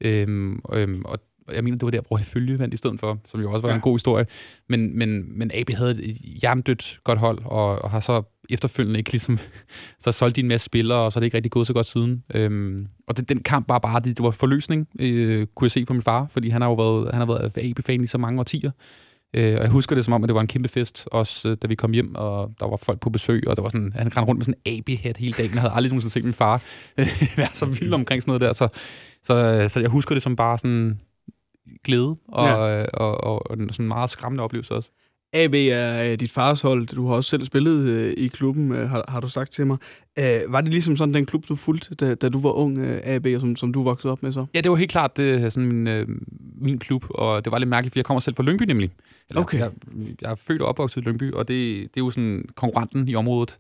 [0.01, 1.19] Øhm, øhm, og
[1.53, 3.69] jeg mener, det var der, hvor Følge vandt i stedet for, som jo også var
[3.69, 3.75] ja.
[3.75, 4.27] en god historie.
[4.69, 9.13] Men, men, men AB havde et jerndødt godt hold, og, og har så efterfølgende ikke
[9.13, 9.39] ligesom,
[10.05, 11.87] så solgt de en masse spillere, og så er det ikke rigtig gået så godt
[11.87, 12.25] siden.
[12.35, 15.85] Øhm, og det, den kamp var bare, det, det var forløsning, øh, kunne jeg se
[15.85, 18.41] på min far, fordi han har jo været, han har været AB-fan i så mange
[18.41, 18.71] årtier.
[19.35, 21.57] Øh, og jeg husker det som om, at det var en kæmpe fest, også øh,
[21.63, 24.17] da vi kom hjem, og der var folk på besøg, og der var sådan, han
[24.17, 25.53] rendte rundt med sådan en AB-hat hele dagen.
[25.53, 26.63] Jeg havde aldrig nogensinde set min far
[26.99, 28.53] øh, være så vild omkring sådan noget der.
[28.53, 28.69] Så,
[29.25, 31.01] så, så jeg husker det som bare sådan
[31.85, 32.55] glæde og, ja.
[32.55, 34.91] og, og, og, og sådan meget skræmmende oplevelse også.
[35.35, 36.87] AB er øh, dit fars hold.
[36.87, 39.77] Du har også selv spillet øh, i klubben, øh, har, har du sagt til mig.
[40.19, 43.01] Øh, var det ligesom sådan den klub, du fulgte, da, da du var ung, øh,
[43.05, 44.47] AB, og som, som du voksede op med så?
[44.55, 46.09] Ja, det var helt klart det, sådan min, øh,
[46.61, 48.91] min klub, og det var lidt mærkeligt, for jeg kommer selv fra Lyngby nemlig.
[49.29, 49.59] Eller, okay.
[49.59, 49.71] Jeg,
[50.21, 53.15] jeg er født og opvokset i Lyngby, og det, det er jo sådan konkurrenten i
[53.15, 53.59] området.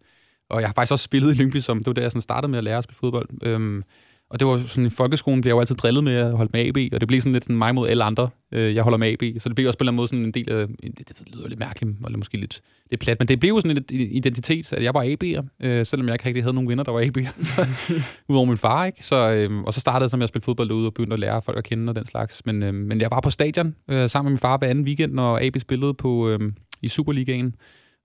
[0.50, 2.50] Og jeg har faktisk også spillet i Lyngby, som det var der, jeg sådan startede
[2.50, 3.28] med at lære at spille fodbold.
[3.42, 3.82] Øhm,
[4.30, 6.66] og det var sådan, i folkeskolen blev jeg jo altid drillet med at holde med
[6.66, 8.28] AB, og det blev sådan lidt sådan mig mod alle andre.
[8.52, 10.24] Øh, jeg holder med AB, så det blev også på en eller anden måde sådan
[10.24, 10.66] en del af,
[10.98, 12.60] det, det lyder lidt mærkeligt, eller måske lidt,
[12.90, 16.06] lidt plat, men det blev jo sådan en identitet, at jeg var AB'er, øh, selvom
[16.06, 17.62] jeg ikke rigtig havde nogen venner, der var AB'er,
[18.28, 19.04] udover min far, ikke?
[19.04, 21.42] Så, øh, og så startede jeg spillede med at fodbold derude og begyndte at lære
[21.42, 22.46] folk at kende og den slags.
[22.46, 25.12] Men, øh, men jeg var på stadion øh, sammen med min far hver anden weekend,
[25.12, 26.40] når AB spillede på, øh,
[26.82, 27.54] i Superligaen.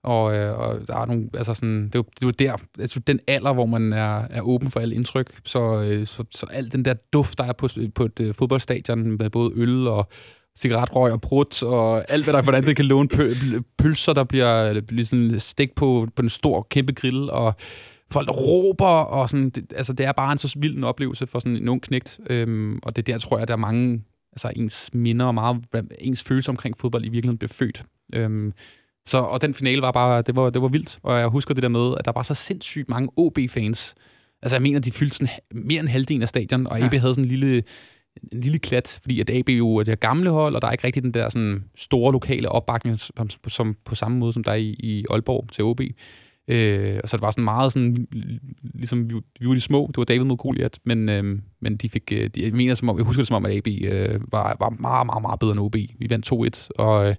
[0.04, 2.56] Og, øh, og der er nogle, altså sådan, det er jo, det er jo der,
[2.78, 6.46] altså den alder, hvor man er, er åben for alle indtryk, så, øh, så, så
[6.50, 10.08] al den der duft, der er på, på et øh, fodboldstadion med både øl og
[10.58, 13.34] cigaretrøg og prut og alt, hvad der, hvordan det kan låne pø,
[13.78, 17.54] pølser, der bliver øh, ligesom stik på, på en stor, kæmpe grill, og
[18.10, 21.26] folk, der råber, og sådan, det, altså det er bare en så vild en oplevelse
[21.26, 24.02] for sådan en ung knægt, øhm, og det er der, tror jeg, der er mange,
[24.32, 25.64] altså ens minder og meget,
[26.00, 27.84] ens følelse omkring fodbold i virkeligheden bliver født.
[28.14, 28.52] Øhm,
[29.06, 31.62] så, og den finale var bare, det var, det var vildt, og jeg husker det
[31.62, 33.94] der med, at der var så sindssygt mange OB-fans.
[34.42, 36.98] Altså jeg mener, de fyldte sådan mere end halvdelen af stadion, og AB ja.
[36.98, 37.62] havde sådan en lille,
[38.32, 40.84] en lille klat, fordi at AB jo er det gamle hold, og der er ikke
[40.84, 44.56] rigtig den der sådan store lokale opbakning som, som, på samme måde, som der er
[44.56, 45.80] i, i Aalborg til OB.
[46.48, 48.06] Øh, så det var sådan meget sådan,
[48.62, 51.88] ligesom vi, vi var de små, det var David mod Goliath, men, øh, men de
[51.88, 54.20] fik, øh, de, jeg, mener, som om, jeg husker det som om, at AB øh,
[54.32, 55.74] var, var meget, meget, meget bedre end OB.
[55.74, 56.32] Vi vandt
[56.66, 57.14] 2-1, og, øh,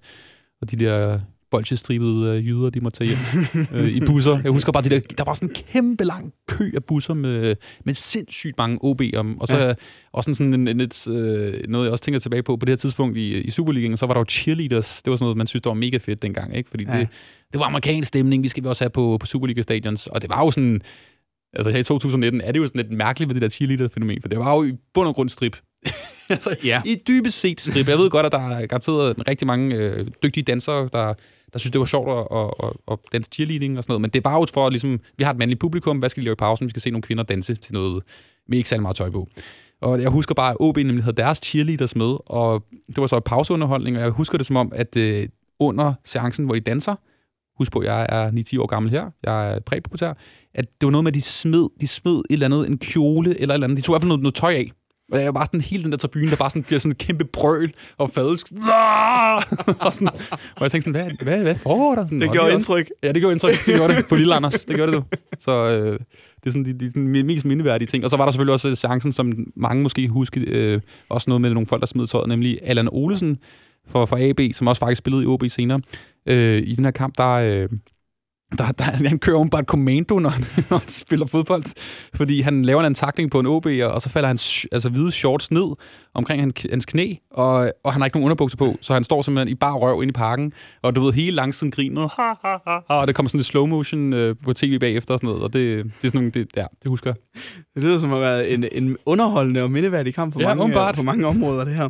[0.62, 1.20] og de der
[1.52, 4.40] bolsjestribede øh, jyder, de må tage hjem øh, i busser.
[4.44, 7.56] Jeg husker bare, de der, der var sådan en kæmpe lang kø af busser med,
[7.86, 9.42] med sindssygt mange OB om.
[9.42, 9.74] Og så ja.
[10.14, 12.78] også sådan en, en, et, øh, noget, jeg også tænker tilbage på, på det her
[12.78, 15.02] tidspunkt i, i Superligaen, så var der jo cheerleaders.
[15.04, 16.70] Det var sådan noget, man synes, det var mega fedt dengang, ikke?
[16.70, 17.00] Fordi ja.
[17.00, 17.08] det,
[17.52, 20.08] det var amerikansk stemning, vi skal vi også have på, på Superliga-stadions.
[20.08, 20.82] Og det var jo sådan...
[21.54, 24.30] Altså her i 2019 er det jo sådan lidt mærkeligt med det der cheerleader-fænomen, for
[24.30, 25.58] det var jo i bund og grund strip.
[26.30, 26.82] altså, ja.
[26.86, 27.88] I dybest set strip.
[27.88, 31.14] Jeg ved godt, at der er garanteret rigtig mange øh, dygtige dansere, der
[31.54, 34.02] der synes, det var sjovt at, at, at, at danse cheerleading og sådan noget.
[34.02, 36.26] Men det er bare ud for, ligesom, vi har et mandligt publikum, hvad skal vi
[36.26, 36.66] lave i pausen?
[36.66, 38.04] Vi skal se nogle kvinder danse til noget
[38.48, 39.28] med ikke særlig meget tøj på.
[39.82, 43.18] Og jeg husker bare, at OB nemlig havde deres cheerleaders med, og det var så
[43.18, 45.28] et pauseunderholdning, og jeg husker det som om, at øh,
[45.60, 46.96] under seancen, hvor de danser,
[47.58, 50.14] husk på, jeg er 9-10 år gammel her, jeg er præpubertær,
[50.54, 53.40] at det var noget med, at de smed, de smed et eller andet, en kjole
[53.40, 53.78] eller et eller andet.
[53.78, 54.72] De tog i hvert fald noget, noget tøj af.
[55.12, 57.26] Og jeg var sådan hele den der tribune, der bare sådan, bliver sådan en kæmpe
[57.26, 58.48] brøl og fadelsk.
[59.86, 60.08] og, sådan,
[60.56, 62.06] og jeg tænkte sådan, hvad, hvad, hvad foregår der?
[62.06, 62.86] Sådan, det gjorde indtryk.
[62.86, 63.66] Også, ja, det gjorde indtryk.
[63.66, 64.66] Det gjorde det på Lille Anders.
[64.66, 65.18] Det gjorde det du.
[65.40, 66.00] Så øh,
[66.44, 68.04] det er sådan de, de, de mest mindeværdige ting.
[68.04, 71.50] Og så var der selvfølgelig også chancen, som mange måske husker, øh, også noget med
[71.50, 73.38] nogle folk, der smed tøjet, nemlig Allan Olesen
[73.88, 75.82] for, for AB, som også faktisk spillede i OB senere.
[76.26, 77.70] Øh, I den her kamp, der, øh,
[78.58, 81.64] der, der, han kører åbenbart kommando, når han, når han spiller fodbold,
[82.16, 85.52] fordi han laver en takling på en OB, og så falder hans altså, hvide shorts
[85.52, 85.76] ned
[86.14, 89.48] omkring hans knæ, og, og han har ikke nogen underbukser på, så han står simpelthen
[89.48, 92.80] i bar røv inde i parken, og du ved, hele langsomt griner, ha, ha, ha,
[92.88, 95.44] ha, og det kommer sådan lidt slow motion øh, på tv bagefter og sådan noget,
[95.44, 97.44] og det, det er sådan nogle, det, ja, det husker jeg.
[97.76, 100.96] Det lyder som at være en, en underholdende og mindeværdig kamp for, ja, mange, øh,
[100.96, 101.90] på mange områder, det her.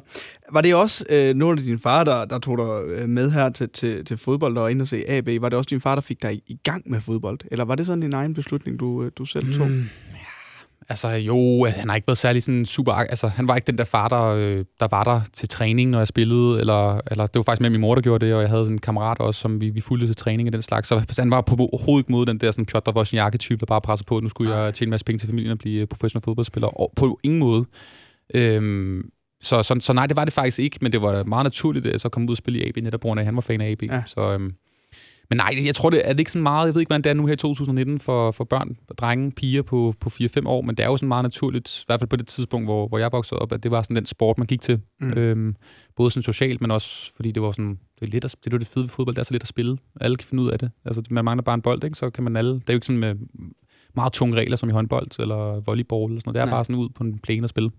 [0.54, 3.50] Var det også øh, nogle af dine far, der, der tog dig øh, med her
[3.50, 5.28] til, til, til fodbold og ind og se AB?
[5.42, 7.40] Var det også din far, der fik dig i, i gang med fodbold?
[7.52, 9.68] Eller var det sådan din egen beslutning, du, øh, du selv tog?
[9.68, 9.84] Mm,
[10.92, 12.94] Altså jo, han har ikke været særlig sådan super...
[12.94, 15.98] Altså, han var ikke den der far, der, øh, der var der til træning, når
[15.98, 16.60] jeg spillede.
[16.60, 18.80] Eller, eller det var faktisk med min mor, der gjorde det, og jeg havde en
[18.80, 20.88] kammerat også, som vi, vi fulgte til træning og den slags.
[20.88, 24.06] Så han var på overhovedet ikke mod den der sådan Piotr Wozniacki-type, der bare presser
[24.06, 26.67] på, at nu skulle jeg tjene en masse penge til familien og blive professionel fodboldspiller.
[26.67, 27.65] Og på ingen måde.
[28.34, 29.10] Øhm,
[29.42, 31.92] så, så, så nej, det var det faktisk ikke, men det var meget naturligt, at
[31.92, 33.42] jeg så kom ud og spille i AB, netop på grund af, at han var
[33.42, 33.83] fan af AB.
[33.83, 34.04] Ja.
[34.08, 34.52] Så, øhm,
[35.29, 37.10] Men nej, jeg tror, det er det ikke sådan meget, jeg ved ikke, hvordan det
[37.10, 40.75] er nu her i 2019 for, for børn, drenge, piger på, på 4-5 år, men
[40.77, 43.10] det er jo sådan meget naturligt, i hvert fald på det tidspunkt, hvor, hvor jeg
[43.12, 44.79] voksede op, at det var sådan den sport, man gik til.
[45.00, 45.13] Mm.
[45.13, 45.56] Øhm,
[45.96, 48.58] både sådan socialt, men også fordi det var sådan, det er, lidt at, det er
[48.58, 49.77] det fede ved fodbold, det er så lidt at spille.
[50.02, 50.71] Alle kan finde ud af det.
[50.85, 51.98] Altså, man mangler bare en bold, ikke?
[51.98, 53.15] så kan man alle, det er jo ikke sådan med
[53.96, 56.35] meget tunge regler, som i håndbold eller volleyball, eller sådan noget.
[56.35, 56.54] det er Nej.
[56.54, 57.71] bare sådan ud på en plæne og spille.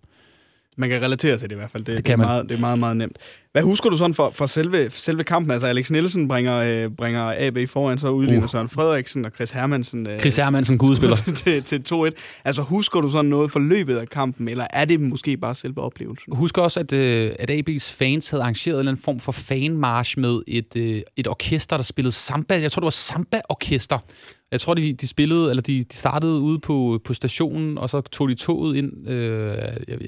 [0.77, 1.85] Man kan relatere til det i hvert fald.
[1.85, 3.19] Det, det, det, er, meget, det er meget, meget nemt.
[3.53, 5.51] Hvad husker du sådan for, for selve, selve kampen?
[5.51, 8.51] Altså Alex Nielsen bringer, øh, bringer AB foran, så udligner uh.
[8.51, 10.09] Søren Frederiksen og Chris Hermansen.
[10.09, 11.17] Øh, Chris Hermansen, gudspiller.
[11.45, 12.11] til, til 2-1.
[12.45, 15.81] Altså husker du sådan noget for løbet af kampen, eller er det måske bare selve
[15.81, 16.37] oplevelsen?
[16.37, 20.77] Husk også, at, øh, at AB's fans havde arrangeret en form for fanmarsch med et,
[20.77, 22.61] øh, et orkester, der spillede samba.
[22.61, 23.99] Jeg tror, det var samba-orkester.
[24.53, 28.01] Jeg tror, de, de spillede, eller de, de startede ude på, på stationen, og så
[28.01, 29.09] tog de toget ind.
[29.09, 29.59] Øh,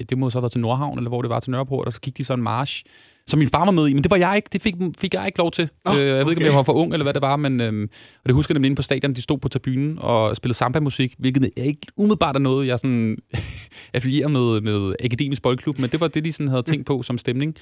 [0.09, 1.99] det må så have været til Nordhavn, eller hvor det var til Nørreport, og så
[2.01, 2.83] gik de så en march,
[3.27, 4.49] som min far var med i, men det var jeg ikke.
[4.53, 5.69] Det fik, fik jeg ikke lov til.
[5.85, 7.61] Oh, øh, jeg ved ikke, om jeg var for ung, eller hvad det var, men
[7.61, 7.83] øh,
[8.23, 11.15] og det husker jeg nemlig inde på stadion, de stod på tribunen og spillede samba-musik,
[11.17, 13.17] hvilket er ikke umiddelbart er noget, jeg sådan
[13.93, 17.17] affilierer med, med Akademisk Boldklub, men det var det, de sådan havde tænkt på som
[17.17, 17.55] stemning.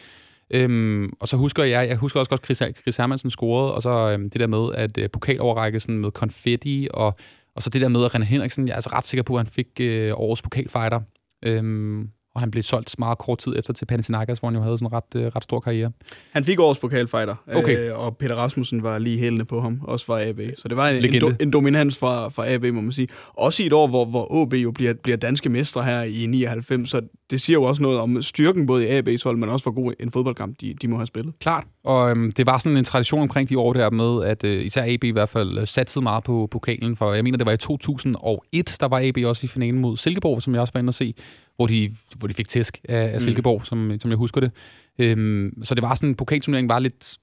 [0.52, 3.90] Øhm, og så husker jeg, jeg husker også godt, Chris, Chris Hermansen scorede, og så
[3.90, 7.16] øhm, det der med, at øh, pokaloverrækkelsen med konfetti, og,
[7.56, 9.40] og så det der med, at René Henriksen, jeg er altså ret sikker på, at
[9.40, 11.02] han fik øh, årets pokalfighter.
[11.46, 14.78] Øhm, og han blev solgt meget kort tid efter til Panathinaikos, hvor han jo havde
[14.78, 15.92] sådan en ret, øh, ret stor karriere.
[16.32, 17.90] Han fik årets pokalfighter, okay.
[17.90, 20.40] øh, og Peter Rasmussen var lige hældende på ham, også fra AB.
[20.58, 23.08] Så det var en, en, do, en dominans fra, fra AB, må man sige.
[23.38, 26.90] Også i et år, hvor, hvor AB jo bliver, bliver danske mestre her i 99,
[26.90, 29.72] så det siger jo også noget om styrken både i AB's hold, men også hvor
[29.72, 31.34] god en fodboldkamp de, de må have spillet.
[31.40, 34.66] Klart, og øhm, det var sådan en tradition omkring de år der med, at øh,
[34.66, 37.52] især AB i hvert fald øh, satsede meget på pokalen, for jeg mener, det var
[37.52, 40.90] i 2001, der var AB også i finalen mod Silkeborg, som jeg også var inde
[40.90, 41.14] og se,
[41.56, 43.20] hvor de, hvor de fik tæsk af, af mm.
[43.20, 43.66] Silkeborg, mm.
[43.66, 44.52] som, som jeg husker det.
[45.00, 47.18] Øhm, så det var sådan, en pokalturnering var lidt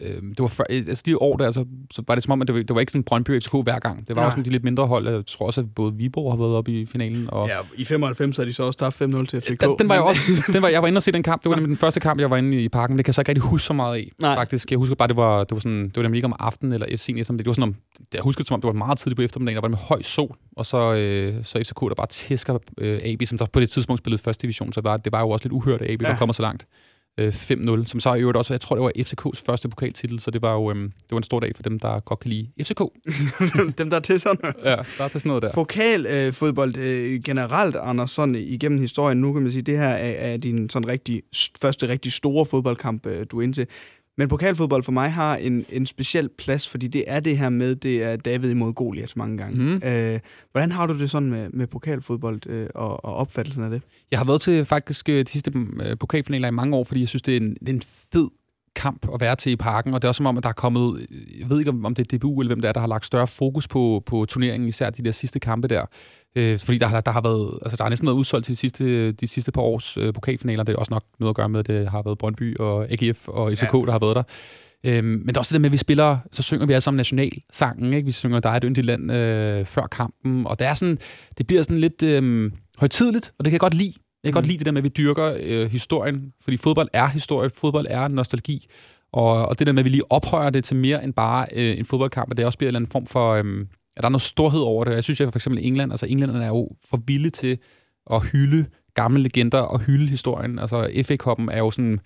[0.00, 2.48] øh, det var før, altså de år der, så, så var det som om, at
[2.48, 4.08] det var, det var ikke sådan Brøndby FCK hver gang.
[4.08, 4.26] Det var ja.
[4.26, 5.08] også sådan de lidt mindre hold.
[5.08, 7.28] Jeg tror også, at både Viborg har været oppe i finalen.
[7.30, 9.60] Og ja, i 95 havde de så også tabt 5-0 til FCK.
[9.60, 10.22] Den, den var jeg også,
[10.52, 11.42] den var, jeg var inde og se den kamp.
[11.42, 13.14] Det var nemlig den første kamp, jeg var inde i parken, men det kan jeg
[13.14, 14.34] så ikke rigtig huske så meget af, Nej.
[14.34, 14.70] faktisk.
[14.70, 16.96] Jeg husker bare, det var, det var, sådan, det var nemlig ikke om aftenen eller
[16.96, 17.44] sent som det.
[17.44, 17.74] Det var sådan om,
[18.14, 20.02] jeg husker det som om, det var meget tidligt på eftermiddagen, der var med høj
[20.02, 23.70] sol, og så, øh, så FCK, der bare tæsker øh, AB, som der på det
[23.70, 26.08] tidspunkt spillede første division, så var, det var jo også lidt uhørt af AB, ja.
[26.08, 26.66] der kommer så langt.
[27.20, 30.42] 5-0, som så i øvrigt også, jeg tror, det var FCK's første pokaltitel, så det
[30.42, 32.80] var jo øhm, det var en stor dag for dem, der godt kan lide FCK.
[33.78, 35.52] dem, der er til sådan Ja, der er til sådan noget der.
[35.52, 40.32] Pokalfodbold øh, øh, generelt, Anders, sådan igennem historien, nu kan man sige, det her er,
[40.32, 41.22] er din sådan rigtig,
[41.60, 43.66] første rigtig store fodboldkamp, øh, du er ind til.
[44.20, 47.76] Men pokalfodbold for mig har en, en speciel plads, fordi det er det her med,
[47.76, 49.62] det er David imod Goliath mange gange.
[49.62, 49.82] Mm.
[49.84, 50.20] Øh,
[50.52, 53.82] hvordan har du det sådan med, med pokalfodbold øh, og, og opfattelsen af det?
[54.10, 55.52] Jeg har været til faktisk øh, de sidste
[55.82, 58.28] øh, pokalfinaler i mange år, fordi jeg synes, det er en, det er en fed
[58.76, 60.52] kamp at være til i parken, og det er også som om, at der er
[60.52, 61.06] kommet,
[61.40, 63.26] jeg ved ikke om det er DBU eller hvem det er, der har lagt større
[63.26, 65.84] fokus på, på turneringen, især de der sidste kampe der.
[66.36, 68.58] Øh, fordi der, har, der har været, altså der har næsten været udsolgt til de
[68.58, 70.64] sidste, de sidste par års øh, pokalfinaler.
[70.64, 73.28] Det er også nok noget at gøre med, at det har været Brøndby og AGF
[73.28, 73.78] og FCK, ja.
[73.78, 74.22] der har været der.
[74.84, 76.80] Øhm, men det er også det der med, at vi spiller, så synger vi alle
[76.80, 77.92] sammen nationalsangen.
[77.92, 78.06] Ikke?
[78.06, 80.46] Vi synger Der er et yndigt land øh, før kampen.
[80.46, 80.98] Og det, er sådan,
[81.38, 83.92] det bliver sådan lidt øh, højtidligt, og det kan jeg godt lide.
[84.24, 84.34] Jeg kan mm.
[84.34, 87.86] godt lide det der med, at vi dyrker øh, historien, fordi fodbold er historie, fodbold
[87.90, 88.66] er nostalgi.
[89.12, 91.78] Og, og det der med, at vi lige ophøjer det til mere end bare øh,
[91.78, 93.32] en fodboldkamp, og det også bliver en eller anden form for...
[93.32, 93.66] Øh,
[93.96, 94.94] at der er noget storhed over det.
[94.94, 97.58] Jeg synes, at for eksempel England, altså englænderne er jo for vilde til
[98.10, 100.58] at hylde gamle legender og hylde historien.
[100.58, 102.00] Altså FA-koppen er jo sådan,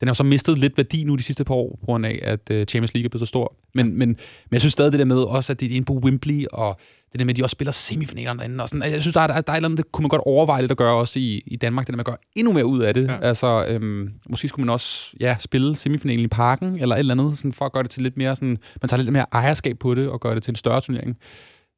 [0.00, 2.18] den har jo så mistet lidt værdi nu de sidste par år, på grund af,
[2.22, 3.56] at uh, Champions League er blevet så stor.
[3.74, 4.16] Men, men, men
[4.52, 6.80] jeg synes stadig det der med også, at det er inde på Wembley, og
[7.12, 8.62] det der med, at de også spiller semifinalerne derinde.
[8.62, 8.82] Og sådan.
[8.82, 10.70] Altså, jeg synes, der er, der, er, der er det kunne man godt overveje lidt
[10.70, 12.94] at gøre også i, i Danmark, det der med at gøre endnu mere ud af
[12.94, 13.06] det.
[13.08, 13.18] Ja.
[13.22, 17.38] Altså, øhm, måske skulle man også ja, spille semifinalen i parken, eller et eller andet,
[17.38, 19.94] sådan, for at gøre det til lidt mere sådan, man tager lidt mere ejerskab på
[19.94, 21.16] det, og gøre det til en større turnering.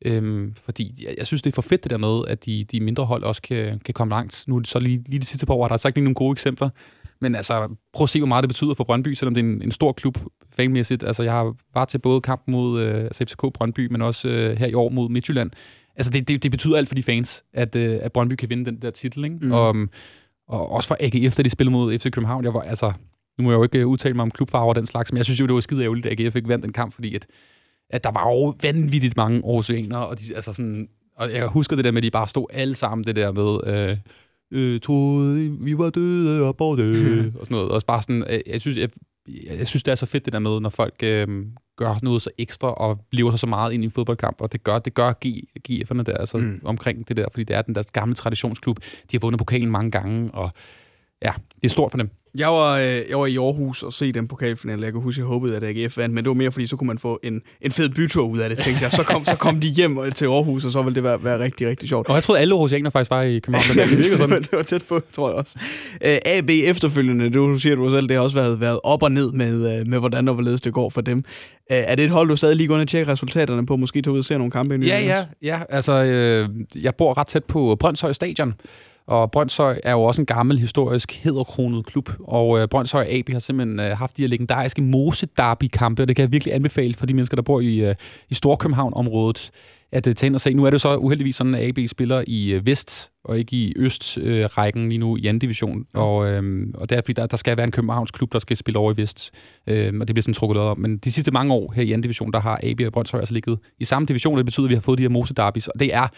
[0.05, 2.81] Øhm, fordi jeg, jeg synes, det er for fedt det der med, at de, de
[2.81, 4.45] mindre hold også kan, kan komme langt.
[4.49, 6.71] Nu så lige, lige de sidste par år, der er sagt ikke nogle gode eksempler.
[7.21, 9.63] Men altså, prøv at se, hvor meget det betyder for Brøndby, selvom det er en,
[9.63, 10.19] en stor klub
[10.53, 11.03] fanmæssigt.
[11.03, 14.59] Altså, jeg har været til både kamp mod øh, altså FCK Brøndby, men også øh,
[14.59, 15.51] her i år mod Midtjylland.
[15.97, 18.65] Altså, det, det, det betyder alt for de fans, at, øh, at Brøndby kan vinde
[18.65, 19.37] den der titel, ikke?
[19.43, 19.53] Mm.
[19.53, 19.77] Og,
[20.49, 22.45] og også for AGF, da de spillede mod FC København.
[22.45, 22.93] Jeg var, altså,
[23.39, 25.41] nu må jeg jo ikke udtale mig om klubfarver og den slags, men jeg synes
[25.41, 27.27] jo, det var skide ærgerligt, at AGF ikke vandt den kamp, fordi at
[27.91, 31.85] at der var jo vanvittigt mange oceaner, og, de, altså sådan, og jeg husker det
[31.85, 33.97] der med, at de bare stod alle sammen det der med, øh,
[34.53, 36.83] øh, troede, vi var døde og borte,
[37.39, 37.71] og sådan noget.
[37.71, 38.89] Og bare sådan, jeg, jeg, synes, jeg,
[39.59, 42.31] jeg synes, det er så fedt det der med, når folk øh, gør noget så
[42.39, 45.13] ekstra og lever sig så meget ind i en fodboldkamp, og det gør, det gør
[45.69, 46.61] GF'erne der, altså mm.
[46.65, 48.81] omkring det der, fordi det er den der gamle traditionsklub.
[48.81, 50.51] De har vundet pokalen mange gange, og
[51.23, 52.11] ja, det er stort for dem.
[52.39, 54.83] Jeg var, øh, jeg var i Aarhus og se den pokalfinale.
[54.83, 56.87] Jeg kan huske, jeg håbede, at AGF vandt, men det var mere, fordi så kunne
[56.87, 58.93] man få en, en fed bytur ud af det, tænkte jeg.
[58.93, 61.69] Så kom, så kom de hjem til Aarhus, og så ville det være, være rigtig,
[61.69, 62.09] rigtig sjovt.
[62.09, 63.67] Og jeg troede, alle Aarhusianer faktisk var i København.
[63.69, 65.59] Men det, det, var, det var tæt på, tror jeg også.
[66.05, 69.33] Uh, AB efterfølgende, du siger du selv, det har også været, været op og ned
[69.33, 71.19] med, med hvordan og hvorledes det går for dem.
[71.19, 73.77] Uh, er det et hold, du stadig lige går ind og tjekke resultaterne på?
[73.77, 74.75] Måske tage ud og se nogle kampe?
[74.75, 75.61] Ja, ja, ja.
[75.69, 76.49] Altså, øh,
[76.83, 78.55] jeg bor ret tæt på Brøndshøj Stadion.
[79.11, 83.39] Og Brøndshøj er jo også en gammel, historisk, hedderkronet klub, og øh, Brøndshøj AB har
[83.39, 85.29] simpelthen øh, haft de her legendariske mose
[85.73, 87.95] kampe og det kan jeg virkelig anbefale for de mennesker, der bor i, øh,
[88.29, 89.51] i Storkøbenhavn-området,
[89.93, 90.55] at øh, tage ind og se.
[90.55, 93.73] Nu er det så uheldigvis sådan, at AB spiller i øh, Vest, og ikke i
[93.77, 95.85] Øst-rækken øh, lige nu i anden division.
[95.95, 98.57] Og, øh, og det er fordi, der, der skal være en Københavns klub, der skal
[98.57, 99.31] spille over i Vest,
[99.67, 100.79] øh, og det bliver sådan trukket op.
[100.79, 103.35] Men de sidste mange år her i anden division, der har AB og Brøndshøj altså
[103.35, 105.55] ligget i samme division, og det betyder, at vi har fået de her mose og
[105.81, 106.09] det er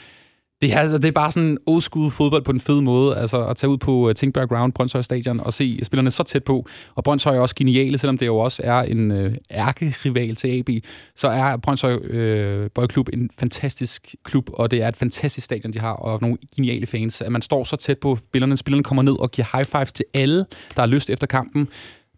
[0.62, 3.44] det er, altså, det er bare sådan old school fodbold på en fed måde, altså
[3.44, 6.44] at tage ud på øh, uh, Tinkberg Ground, Brøndshøj Stadion, og se spillerne så tæt
[6.44, 6.66] på.
[6.94, 10.68] Og Brøndshøj er også geniale, selvom det jo også er en uh, ærkerival til AB,
[11.16, 15.72] så er Brøndshøj uh, øh, Boldklub en fantastisk klub, og det er et fantastisk stadion,
[15.72, 17.20] de har, og nogle geniale fans.
[17.20, 20.04] At man står så tæt på spillerne, spillerne kommer ned og giver high fives til
[20.14, 20.36] alle,
[20.76, 21.68] der har lyst efter kampen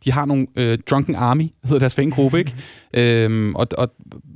[0.05, 2.55] de har nogle øh, Drunken Army, hedder deres fangruppe, ikke?
[3.24, 3.88] øhm, og, og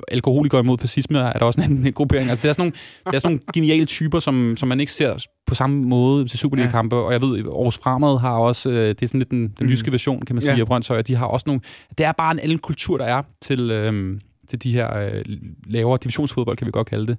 [0.08, 2.30] alkoholikere imod fascisme er der også en, en gruppering.
[2.30, 2.72] Altså, det er sådan nogle,
[3.06, 6.38] det er sådan nogle geniale typer, som, som man ikke ser på samme måde til
[6.38, 7.02] Superliga-kampe, ja.
[7.02, 9.92] og jeg ved, Aarhus Fremad har også, øh, det er sådan lidt den, den jyske
[9.92, 10.60] version, kan man sige, ja.
[10.60, 11.60] af Brøndshøj, de har også nogle,
[11.98, 15.24] det er bare en anden kultur, der er til, øh, til de her øh,
[15.66, 17.18] lavere divisionsfodbold, kan vi godt kalde det.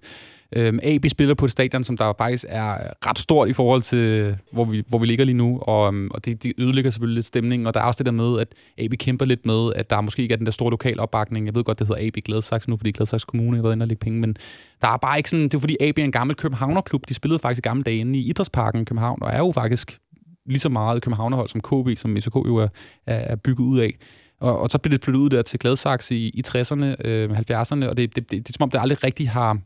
[0.56, 2.78] Øhm, AB spiller på et stadion, som der faktisk er
[3.08, 6.26] ret stort i forhold til, hvor vi, hvor vi ligger lige nu, og, øhm, og
[6.26, 8.48] det, det ødelægger selvfølgelig lidt stemningen, og der er også det der med, at
[8.78, 11.46] AB kæmper lidt med, at der måske ikke er den der store lokal opbakning.
[11.46, 13.88] Jeg ved godt, det hedder AB Gladsaxe nu, fordi Gladsaxe Kommune har været inde og
[13.88, 14.36] lægge penge, men
[14.82, 17.40] der er bare ikke sådan, det er fordi AB er en gammel Københavnerklub, de spillede
[17.40, 20.00] faktisk i gamle dage inde i Idrætsparken i København, og er jo faktisk
[20.46, 22.68] lige så meget Københavnerhold som KB, som SK jo er,
[23.08, 23.98] er bygget ud af.
[24.42, 27.86] Og, og så blev det flyttet ud der til Gladsaxe i, i 60'erne, øh, 70'erne,
[27.86, 29.58] og det, det, det, det, det er som om, det aldrig rigtig har,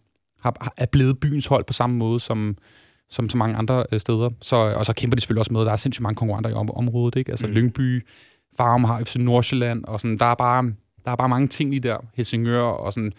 [0.43, 2.57] har, er blevet byens hold på samme måde som,
[3.09, 4.29] som så mange andre øh, steder.
[4.41, 6.71] Så, og så kæmper de selvfølgelig også med, der er sindssygt mange konkurrenter i om,
[6.71, 7.15] området.
[7.15, 7.31] Ikke?
[7.31, 7.53] Altså mm.
[7.53, 8.07] Lyngby,
[8.57, 10.63] Farum har FC Nordsjælland, og sådan, der, er bare,
[11.05, 11.97] der er bare mange ting i der.
[12.15, 13.13] Helsingør, og sådan,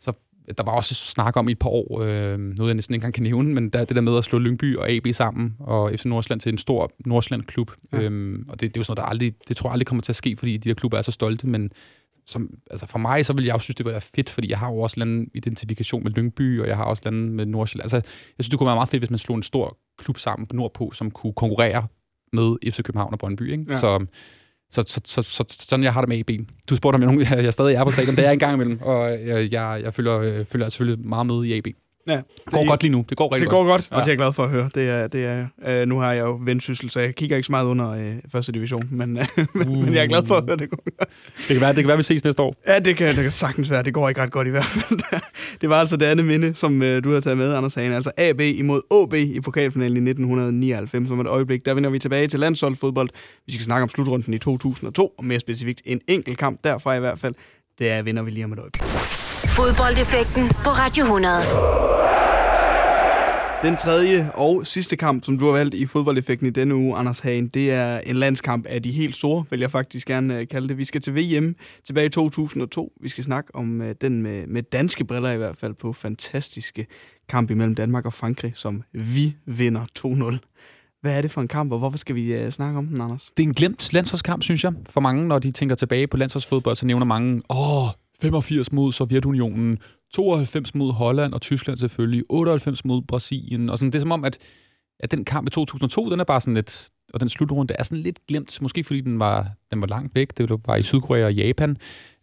[0.00, 0.12] så
[0.58, 3.14] der var også snak om i et par år, øh, noget jeg næsten ikke engang
[3.14, 6.04] kan nævne, men der, det der med at slå Lyngby og AB sammen, og FC
[6.04, 7.70] Nordsjælland til en stor Nordsjælland-klub.
[7.92, 8.02] Ja.
[8.02, 10.02] Øhm, og det, det er jo sådan noget, der aldrig, det tror jeg aldrig kommer
[10.02, 11.70] til at ske, fordi de der klubber er så stolte, men
[12.28, 14.58] som, altså for mig, så vil jeg også synes, det ville være fedt, fordi jeg
[14.58, 17.84] har jo også en identifikation med Lyngby, og jeg har også landet med Nordsjælland.
[17.84, 20.46] Altså, jeg synes, det kunne være meget fedt, hvis man slog en stor klub sammen
[20.46, 21.86] på Nordpå, som kunne konkurrere
[22.32, 23.52] med FC København og Brøndby.
[23.52, 23.64] Ikke?
[23.68, 23.78] Ja.
[23.78, 24.06] Så,
[24.70, 26.30] så, så, så, så, sådan jeg har det med AB.
[26.68, 28.54] Du spurgte om jeg, jeg, jeg stadig er på stadion, det er jeg en gang
[28.54, 31.66] imellem, og jeg, jeg, jeg følger, følger selvfølgelig meget med i AB.
[32.08, 33.04] Ja, det, det går godt lige nu.
[33.08, 33.96] Det går rigtig Det går godt, ja.
[33.96, 34.70] og det er jeg glad for at høre.
[34.74, 37.52] Det er, det er, øh, nu har jeg jo vendsyssel, så jeg kigger ikke så
[37.52, 39.84] meget under øh, første division, men, øh, uh.
[39.84, 41.10] men jeg er glad for at høre, det går godt.
[41.38, 42.56] Det kan være, det kan være vi ses næste år.
[42.66, 43.82] Ja, det kan, det kan sagtens være.
[43.82, 45.00] Det går ikke ret godt i hvert fald.
[45.60, 47.92] det var altså det andet minde, som øh, du har taget med, Anders Hagen.
[47.92, 51.08] Altså AB imod OB i pokalfinalen i 1999.
[51.08, 53.08] Som et øjeblik, der vender vi tilbage til landsholdsfodbold.
[53.46, 57.00] Vi skal snakke om slutrunden i 2002, og mere specifikt en enkelt kamp derfra i
[57.00, 57.34] hvert fald.
[57.78, 59.17] Det er vinder vi lige om et øjeblik.
[59.58, 61.34] Fodboldeffekten på Radio 100.
[63.62, 67.20] Den tredje og sidste kamp, som du har valgt i fodboldeffekten i denne uge, Anders
[67.20, 70.68] Hagen, det er en landskamp af de helt store, vil jeg faktisk gerne øh, kalde
[70.68, 70.78] det.
[70.78, 71.56] Vi skal til VM
[71.86, 72.92] tilbage i 2002.
[73.00, 76.86] Vi skal snakke om øh, den med, med danske briller i hvert fald på fantastiske
[77.28, 81.00] kamp imellem Danmark og Frankrig, som vi vinder 2-0.
[81.00, 83.30] Hvad er det for en kamp, og hvorfor skal vi uh, snakke om den, Anders?
[83.36, 84.72] Det er en glemt landsholdskamp, synes jeg.
[84.90, 87.88] For mange, når de tænker tilbage på landsholdsfodbold, så nævner mange, åh,
[88.22, 89.78] 85 mod Sovjetunionen,
[90.14, 94.24] 92 mod Holland og Tyskland selvfølgelig, 98 mod Brasilien, og sådan, det er som om,
[94.24, 94.38] at,
[95.00, 98.02] at den kamp i 2002, den er bare sådan lidt, og den slutrunde er sådan
[98.02, 101.34] lidt glemt, måske fordi den var, den var langt væk, det var i Sydkorea og
[101.34, 101.76] Japan.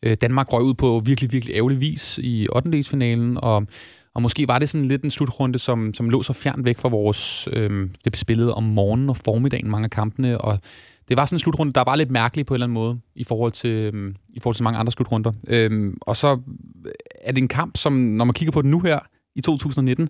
[0.04, 2.84] Øh, Danmark røg ud på virkelig, virkelig ærgerlig vis i 8.
[2.84, 3.68] finalen, og,
[4.16, 6.90] og måske var det sådan lidt en slutrunde, som, som lå så fjern væk fra
[6.90, 10.60] vores, øh, det spillede om morgenen og formiddagen, mange af kampene, og
[11.08, 13.24] det var sådan en slutrunde, der var lidt mærkelig på en eller anden måde i
[13.24, 15.32] forhold til, øhm, i forhold til mange andre slutrunder.
[15.48, 16.40] Øhm, og så
[16.86, 16.92] øh,
[17.22, 19.00] er det en kamp, som når man kigger på den nu her
[19.36, 20.10] i 2019,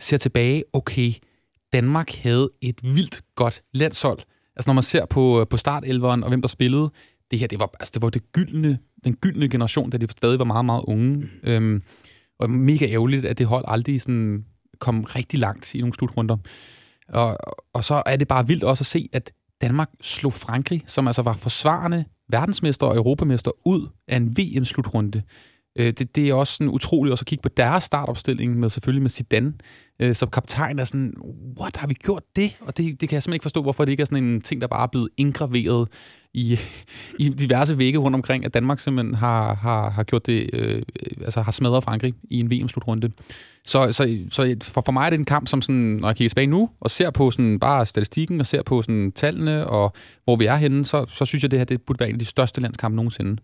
[0.00, 1.12] ser tilbage, okay,
[1.72, 4.18] Danmark havde et vildt godt landshold.
[4.56, 6.90] Altså når man ser på, øh, på startelveren og hvem der spillede,
[7.30, 10.38] det her, det var, altså, det var det gyldne, den gyldne generation, da de stadig
[10.38, 11.24] var meget, meget unge.
[11.42, 11.82] Øhm,
[12.38, 14.44] og mega ærgerligt, at det hold aldrig sådan
[14.78, 16.36] kom rigtig langt i nogle slutrunder.
[17.08, 17.38] Og,
[17.74, 19.32] og så er det bare vildt også at se, at
[19.62, 25.22] Danmark slog Frankrig, som altså var forsvarende verdensmester og europamester, ud af en VM-slutrunde.
[25.76, 29.02] Øh, det, det er også sådan utroligt også at kigge på deres startopstilling, med selvfølgelig
[29.02, 29.52] med Zidane
[30.00, 31.14] øh, som kaptajn, er sådan,
[31.60, 32.56] what, har vi gjort det?
[32.60, 34.60] Og det, det kan jeg simpelthen ikke forstå, hvorfor det ikke er sådan en ting,
[34.60, 35.88] der bare er blevet indgraveret
[36.34, 36.58] i,
[37.18, 40.82] i diverse vægge rundt omkring, at Danmark simpelthen har, har, har gjort det, øh,
[41.20, 43.10] altså har smadret Frankrig i en VM-slutrunde.
[43.64, 46.28] Så, så, så for, for mig er det en kamp, som sådan, når jeg kigger
[46.28, 49.92] tilbage nu, og ser på sådan bare statistikken, og ser på sådan tallene, og
[50.24, 52.18] hvor vi er henne, så, så synes jeg, det her det burde være en af
[52.18, 53.36] de største landskampe nogensinde.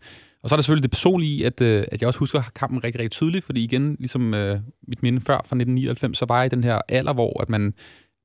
[0.42, 3.00] Og så er der selvfølgelig det personlige, at, øh, at jeg også husker kampen rigtig,
[3.00, 6.54] rigtig tydeligt, fordi igen, ligesom øh, mit minde før fra 1999, så var jeg i
[6.56, 7.74] den her alder, hvor at man,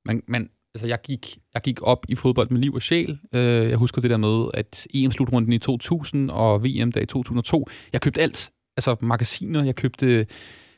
[0.06, 3.20] man, man altså jeg gik, jeg gik op i fodbold med liv og sjæl.
[3.34, 8.02] Øh, jeg husker det der med, at EM-slutrunden i 2000 og VM-dag i 2002, jeg
[8.02, 8.52] købte alt.
[8.78, 10.26] Altså magasiner, jeg købte øh,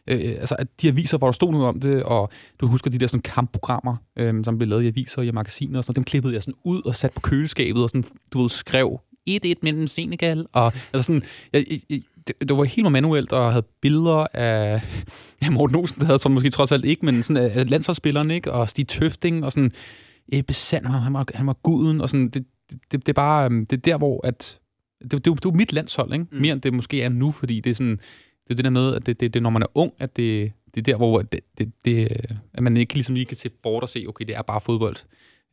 [0.10, 2.30] øh altså de aviser, hvor der stod noget om det, og
[2.62, 5.78] du husker de der sådan kampprogrammer, øh, som blev lavet i aviser og i magasiner
[5.78, 8.50] og sådan dem klippede jeg sådan ud og satte på køleskabet og sådan, du ved,
[8.50, 9.00] skrev
[9.30, 11.24] 1-1 mellem Senegal, og altså sådan,
[11.54, 14.82] jeg, jeg, det, det var helt manuelt, og havde billeder af
[15.42, 18.52] ja, Morten Olsen, der havde så måske trods alt ikke, men sådan af landsholdsspilleren, ikke?
[18.52, 19.72] og Stig Tøfting, og sådan
[20.34, 23.66] Ebbe Sand, han var, han var guden, og sådan, det, det, det, er bare, øhm,
[23.66, 24.60] det er der, hvor at,
[25.02, 26.26] det, det, det er mit landshold, ikke?
[26.32, 26.42] Mm.
[26.42, 27.98] mere end det måske er nu, fordi det er sådan,
[28.44, 30.52] det er det der med, at det, det, det når man er ung, at det,
[30.76, 32.08] det er der, hvor det, det, det,
[32.54, 34.96] at man ikke ligesom lige kan se bort og se, okay, det er bare fodbold.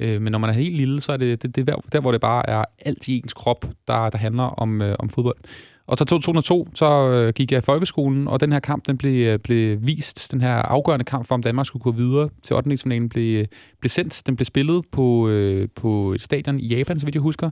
[0.01, 2.20] Øh, men når man er helt lille, så er det, det, det der, hvor det
[2.20, 5.38] bare er alt i ens krop, der, der handler om, øh, om fodbold.
[5.87, 9.26] Og så 2002, så øh, gik jeg i folkeskolen, og den her kamp, den blev,
[9.26, 13.09] øh, blev vist, den her afgørende kamp for, om Danmark skulle gå videre til 8.
[13.09, 13.47] blev, øh,
[13.80, 14.22] blev sendt.
[14.26, 17.51] Den blev spillet på, øh, på et stadion i Japan, så vidt jeg husker.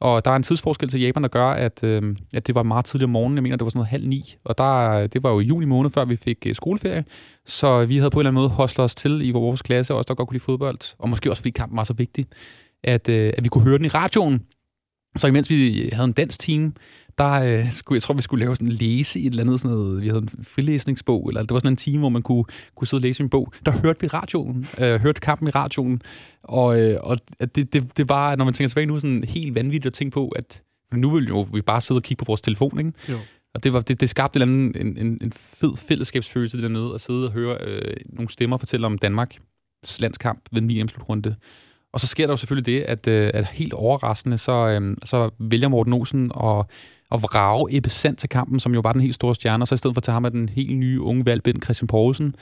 [0.00, 2.84] Og der er en tidsforskel til Japan, der gør, at, øh, at det var meget
[2.84, 3.36] tidligt om morgenen.
[3.36, 4.34] Jeg mener, det var sådan noget halv ni.
[4.44, 7.04] Og der, det var jo i juni måned, før vi fik øh, skoleferie.
[7.46, 10.08] Så vi havde på en eller anden måde hostlet os til i vores klasse, også
[10.08, 10.94] der godt kunne lide fodbold.
[10.98, 12.26] Og måske også, fordi kampen var så vigtig,
[12.84, 14.40] at, øh, at vi kunne høre den i radioen.
[15.16, 16.74] Så imens vi havde en dansk team,
[17.18, 19.60] der øh, skulle, jeg tror, vi skulle lave sådan en læse i et eller andet
[19.60, 22.44] sådan noget, vi havde en frilæsningsbog, eller det var sådan en time, hvor man kunne,
[22.76, 23.52] kunne sidde og læse en bog.
[23.66, 26.02] Der hørte vi radioen, øh, hørte kampen i radioen,
[26.42, 29.86] og, øh, og det, det, det var, når man tænker tilbage nu, sådan helt vanvittigt
[29.86, 32.78] at tænke på, at nu vil jo vi bare sidde og kigge på vores telefon,
[32.78, 32.92] ikke?
[33.08, 33.18] Jo.
[33.54, 37.26] Og det, var, det, det skabte en, en, en, en fed fællesskabsfølelse dernede, at sidde
[37.26, 41.36] og høre øh, nogle stemmer fortælle om Danmarks landskamp ved en VM-slutrunde.
[41.92, 45.30] Og så sker der jo selvfølgelig det, at, øh, at helt overraskende, så, øh, så
[45.38, 46.66] vælger Morten Olsen at
[47.14, 49.74] at vrage Ebbe Sand til kampen, som jo var den helt store stjerne, og så
[49.74, 52.34] i stedet for at tage ham med den helt nye unge valgbind, Christian Poulsen,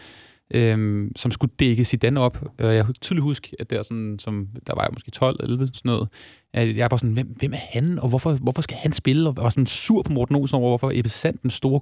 [0.54, 2.44] øhm, som skulle dække Zidane op.
[2.58, 5.66] Jeg kan tydeligt huske, at der, sådan, som, der var jeg måske 12 eller 11
[5.66, 6.08] sådan noget,
[6.54, 9.28] at jeg var sådan, hvem, hvem er han, og hvorfor, hvorfor skal han spille?
[9.28, 11.80] Og var sådan sur på Morten Olsen over, hvorfor Ebbe Sand, den store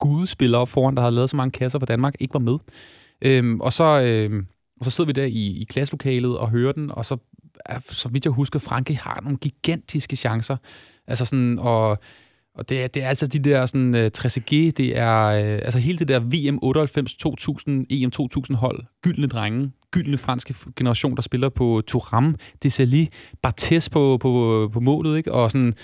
[0.00, 2.58] gudspiller op foran, der havde lavet så mange kasser for Danmark, ikke var med.
[3.24, 4.00] Øhm, og så...
[4.00, 4.46] Øhm,
[4.78, 7.16] og så sidder vi der i, i klasselokalet og hører den, og så,
[7.88, 10.56] så vidt jeg husker, Franke har nogle gigantiske chancer.
[11.06, 11.98] Altså sådan, og
[12.58, 15.64] og det er, det er altså de der sådan, øh, uh, 3G, det er uh,
[15.64, 21.16] altså hele det der VM 98, 2000, EM 2000 hold, gyldne drenge, gyldne franske generation,
[21.16, 23.06] der spiller på Thuram, Desailly,
[23.42, 25.32] Barthes på, på, på målet, ikke?
[25.32, 25.74] Og, sådan,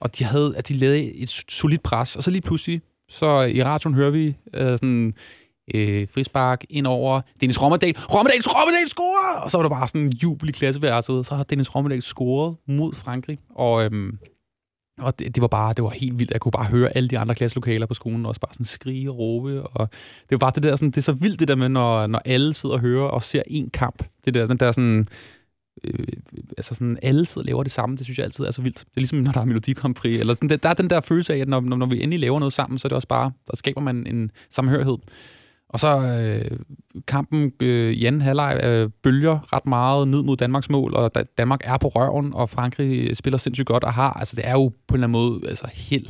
[0.00, 3.62] og de havde, at de lavede et solidt pres, og så lige pludselig, så i
[3.62, 5.14] radioen hører vi uh, sådan,
[5.74, 7.94] øh, frispark ind over Dennis Rommedal.
[7.98, 9.40] Rommedal, Rommedal scorer!
[9.40, 11.26] Og så var der bare sådan en jubel i klasseværelset.
[11.26, 13.38] Så har Dennis Rommedal scoret mod Frankrig.
[13.54, 14.18] Og øhm,
[15.00, 16.30] og det, det, var bare, det var helt vildt.
[16.30, 19.18] Jeg kunne bare høre alle de andre klasselokaler på skolen også bare sådan skrige og
[19.18, 19.62] råbe.
[19.62, 19.88] Og
[20.22, 22.22] det var bare det der, sådan, det er så vildt det der med, når, når
[22.24, 24.02] alle sidder og hører og ser en kamp.
[24.24, 25.06] Det der, den der sådan,
[25.84, 26.06] øh,
[26.58, 28.78] altså sådan, alle sidder og laver det samme, det synes jeg altid er så vildt.
[28.78, 31.34] Det er ligesom, når der er melodikompris, eller sådan, der, der er den der følelse
[31.34, 33.56] af, at når, når vi endelig laver noget sammen, så er det også bare, der
[33.56, 34.96] skaber man en samhørighed.
[35.72, 36.58] Og så øh,
[37.06, 41.24] kampen øh, i anden halvleg øh, bølger ret meget ned mod Danmarks mål, og da
[41.38, 44.68] Danmark er på røven, og Frankrig spiller sindssygt godt og har, altså det er jo
[44.68, 46.06] på en eller anden måde altså held,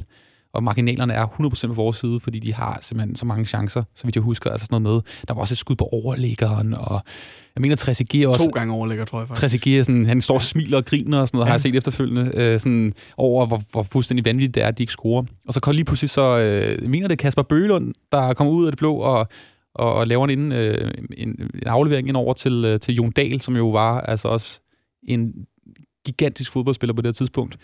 [0.54, 4.04] og marginalerne er 100% på vores side, fordi de har simpelthen så mange chancer, så
[4.04, 7.00] vidt jeg husker, altså sådan noget med, der var også et skud på overlæggeren, og
[7.54, 8.44] jeg mener, Trezeguet også...
[8.44, 9.40] To gange overlægger, tror jeg faktisk.
[9.40, 11.50] Trezeguet, sådan, han står og smiler og griner og sådan noget, ja.
[11.50, 14.82] har jeg set efterfølgende, øh, sådan, over hvor, hvor fuldstændig vanvittigt det er, at de
[14.82, 15.22] ikke scorer.
[15.46, 18.66] Og så kom lige pludselig så, øh, mener det er Kasper Bølund, der kommer ud
[18.66, 19.28] af det blå og
[19.74, 23.40] og, og laver en, øh, en, en aflevering ind over til, øh, til Jon Dahl,
[23.40, 24.60] som jo var altså også
[25.08, 25.32] en
[26.06, 27.56] gigantisk fodboldspiller på det tidspunkt,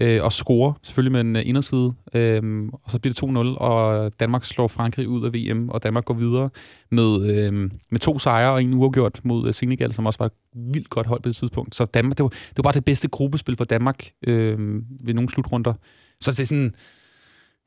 [0.00, 4.12] øh, og score selvfølgelig med en øh, inderside, øh, og så bliver det 2-0, og
[4.20, 6.50] Danmark slår Frankrig ud af VM, og Danmark går videre
[6.90, 7.52] med, øh,
[7.90, 10.32] med to sejre og en uafgjort mod øh, Senegal, som også var et
[10.74, 11.74] vildt godt hold på det tidspunkt.
[11.74, 14.58] Så Danmark, det var, det var bare det bedste gruppespil for Danmark øh,
[15.06, 15.74] ved nogle slutrunder.
[16.20, 16.74] Så det er sådan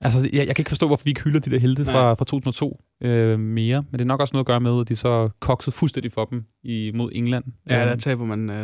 [0.03, 2.25] Altså, jeg, jeg kan ikke forstå, hvorfor vi ikke hylder de der helte fra, fra
[2.25, 5.29] 2002 øh, mere, men det er nok også noget at gøre med, at de så
[5.39, 7.43] koksede fuldstændig for dem i, mod England.
[7.69, 8.55] Ja, der Øhm, taber man uh,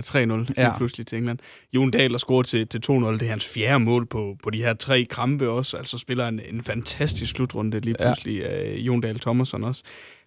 [0.48, 0.78] 3-0 Ja.
[0.78, 1.40] pludselig til England.
[1.74, 2.92] Jon Dahl har scoret til, til 2-0.
[2.94, 5.78] Det er hans fjerde mål på, på de her tre kampe også.
[5.78, 8.38] Altså spiller en, en fantastisk slutrunde lige pludselig.
[8.40, 8.74] Ja.
[8.74, 9.84] Uh, Jon Dahl Thomasson også.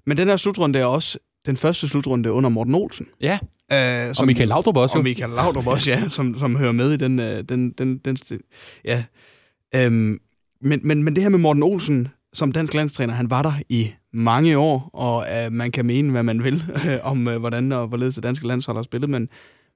[0.07, 3.07] Men den her slutrunde er også den første slutrunde under Morten Olsen.
[3.21, 3.39] Ja,
[3.73, 3.79] Uh,
[4.19, 4.99] og Michael Laudrup også.
[4.99, 5.05] Og.
[5.05, 7.19] Michael Laudrup også, ja, som, som hører med i den...
[7.19, 9.05] Uh, den, den, den sti- ja.
[9.87, 10.19] Um,
[10.63, 13.91] men, men, men det her med Morten Olsen som dansk landstræner, han var der i
[14.13, 16.63] mange år, og øh, man kan mene, hvad man vil
[17.03, 19.29] om, øh, hvordan og hvorledes det danske landshold har spillet, men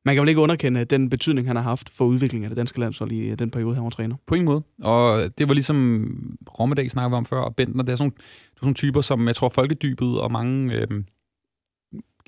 [0.05, 2.57] man kan vel ikke underkende øh, den betydning, han har haft for udviklingen af det
[2.57, 4.17] danske landshold i øh, den periode, han var træner.
[4.27, 4.63] På ingen måde.
[4.83, 8.57] Og det var ligesom Rommedag snakkede vi om før, og Bentner, det er sådan, det
[8.57, 11.05] er sådan typer, som jeg tror folkedybet og mange øh,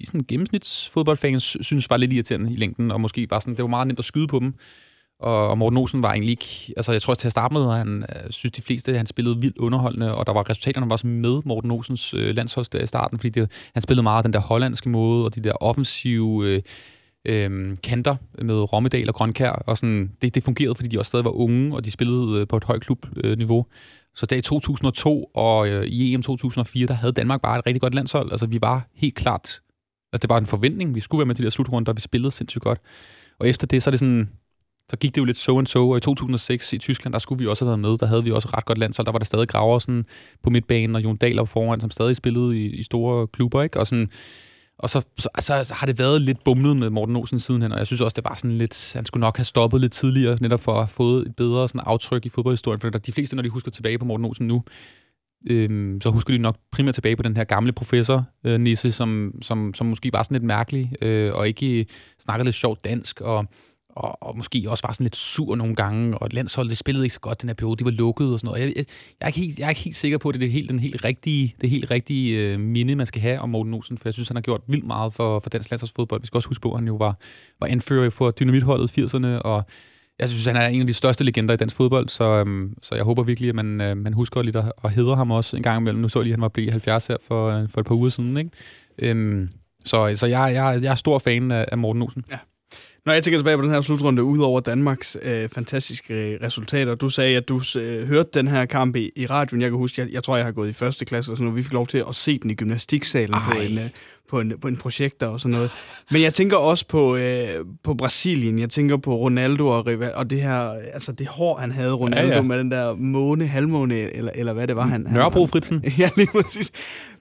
[0.04, 3.86] sådan gennemsnitsfodboldfans synes var lidt irriterende i længden, og måske var sådan, det var meget
[3.86, 4.54] nemt at skyde på dem.
[5.20, 6.72] Og, og Morten Olsen var egentlig ikke...
[6.76, 9.40] Altså, jeg tror til at starte med, at han øh, synes, de fleste, han spillede
[9.40, 12.86] vildt underholdende, og der var resultaterne var også med Morten Olsens øh, landshold der i
[12.86, 16.62] starten, fordi det, han spillede meget den der hollandske måde, og de der offensive øh,
[17.24, 21.24] øh, kanter med Rommedal og Grønkær, og sådan, det, det fungerede, fordi de også stadig
[21.24, 23.66] var unge, og de spillede øh, på et højt klubniveau.
[24.14, 27.80] Så der i 2002 og øh, i EM 2004, der havde Danmark bare et rigtig
[27.80, 28.30] godt landshold.
[28.30, 29.60] Altså, vi var helt klart...
[30.12, 30.94] Altså, det var en forventning.
[30.94, 32.78] Vi skulle være med til de der slutrunder, og vi spillede sindssygt godt.
[33.40, 34.28] Og efter det, så er det sådan
[34.90, 37.42] så gik det jo lidt so and so, og i 2006 i Tyskland, der skulle
[37.42, 37.98] vi også have været med.
[37.98, 39.06] Der havde vi også ret godt landshold.
[39.06, 40.04] Der var der stadig Graversen
[40.42, 43.80] på midtbanen, og Jon Dahl op foran, som stadig spillede i, i store klubber, ikke?
[43.80, 44.10] Og, sådan,
[44.78, 47.78] og så, så, altså, så har det været lidt bumlet med Morten Olsen sidenhen, og
[47.78, 50.60] jeg synes også, det var sådan lidt, han skulle nok have stoppet lidt tidligere, netop
[50.60, 53.48] for at have fået et bedre sådan aftryk i fodboldhistorien, for de fleste, når de
[53.48, 54.62] husker tilbage på Morten Olsen nu,
[55.50, 59.32] øhm, så husker de nok primært tilbage på den her gamle professor, øh, Nisse, som,
[59.42, 61.86] som, som måske var sådan lidt mærkelig, øh, og ikke
[62.18, 63.46] snakkede lidt sjovt dansk, og
[63.96, 67.14] og, og måske også var sådan lidt sur nogle gange, og landsholdet det spillede ikke
[67.14, 68.60] så godt den her periode, de var lukket og sådan noget.
[68.60, 68.84] Jeg, jeg,
[69.20, 70.70] jeg, er, ikke helt, jeg er ikke helt sikker på, at det er det helt,
[70.70, 74.08] den helt rigtige, det helt rigtige øh, minde, man skal have om Morten Olsen, for
[74.08, 76.20] jeg synes, han har gjort vildt meget for, for dansk landsholdsfodbold.
[76.20, 77.18] Vi skal også huske på, at han jo var,
[77.60, 79.64] var anfører på dynamitholdet i 80'erne, og
[80.18, 82.94] jeg synes, han er en af de største legender i dansk fodbold, så, øhm, så
[82.94, 85.62] jeg håber virkelig, at man, øh, man husker lidt at, at hedre ham også en
[85.62, 86.00] gang imellem.
[86.00, 87.94] Nu så jeg lige, at han var blevet 70 her for, øh, for et par
[87.94, 88.36] uger siden.
[88.36, 88.50] Ikke?
[88.98, 89.48] Øhm,
[89.84, 92.24] så så jeg, jeg, jeg er stor fan af, af Morten Olsen.
[92.30, 92.38] Ja.
[93.08, 97.10] Når jeg tænker tilbage på den her slutrunde, ud over Danmarks øh, fantastiske resultater, du
[97.10, 99.62] sagde, at du øh, hørte den her kamp i, i radioen.
[99.62, 101.56] Jeg kan huske, jeg, jeg tror, jeg har gået i første klasse, og sådan noget.
[101.56, 103.90] vi fik lov til at se den i gymnastiksalen på en, øh,
[104.30, 105.70] på, en, på en projekter og sådan noget.
[106.10, 107.48] Men jeg tænker også på, øh,
[107.84, 111.70] på Brasilien, jeg tænker på Ronaldo og, Rival, og det her, altså det hår, han
[111.70, 115.06] havde, Ronaldo, Ja, ja, med den der måne, halvmåne, eller, eller hvad det var, han...
[115.10, 115.80] Nørrebro Fritsen.
[115.84, 116.70] Han, ja, lige præcis.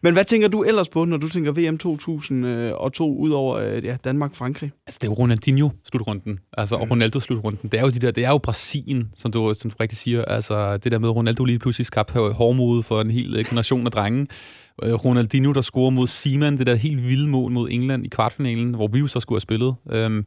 [0.04, 3.98] Men hvad tænker du ellers på, når du tænker VM 2002, ud over øh, ja,
[4.04, 4.72] Danmark-Frankrig?
[4.88, 7.70] Altså, det er jo Ronaldinho-slutrunden, altså, og Ronaldo-slutrunden.
[7.70, 10.26] Det er jo de der, det er jo Brasilien, som du, som du rigtig siger.
[10.26, 13.92] Altså, det der med, Ronaldo lige pludselig skabte hårdmode for en hel øh, generation af
[13.92, 14.28] drenge.
[14.84, 18.74] Øh, Ronaldinho, der scorer mod Seaman, det der helt vilde mål mod England i kvartfinalen,
[18.74, 19.76] hvor vi jo så skulle have spillet.
[19.92, 20.26] Øhm,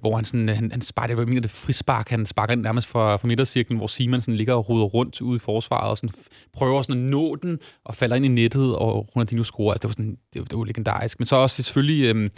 [0.00, 3.16] hvor han, sådan, han, han sparker, jeg mener det frispark, han sparker ind nærmest fra,
[3.16, 6.14] fra midtercirklen, hvor Simon sådan ligger og ruder rundt ude i forsvaret, og sådan
[6.52, 9.72] prøver sådan at nå den, og falder ind i nettet, og Ronaldinho scorer.
[9.72, 11.20] Altså, det var, sådan, det, var- det var legendarisk.
[11.20, 12.30] Men så også selvfølgelig, øhm,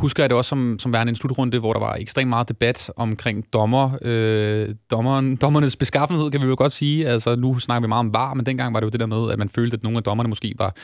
[0.00, 2.90] husker jeg det også som, som værende en slutrunde, hvor der var ekstremt meget debat
[2.96, 7.08] omkring dommer, øh, dommeren, dommernes beskaffenhed, kan vi jo godt sige.
[7.08, 9.32] Altså, nu snakker vi meget om var, men dengang var det jo det der med,
[9.32, 10.74] at man følte, at nogle af dommerne måske var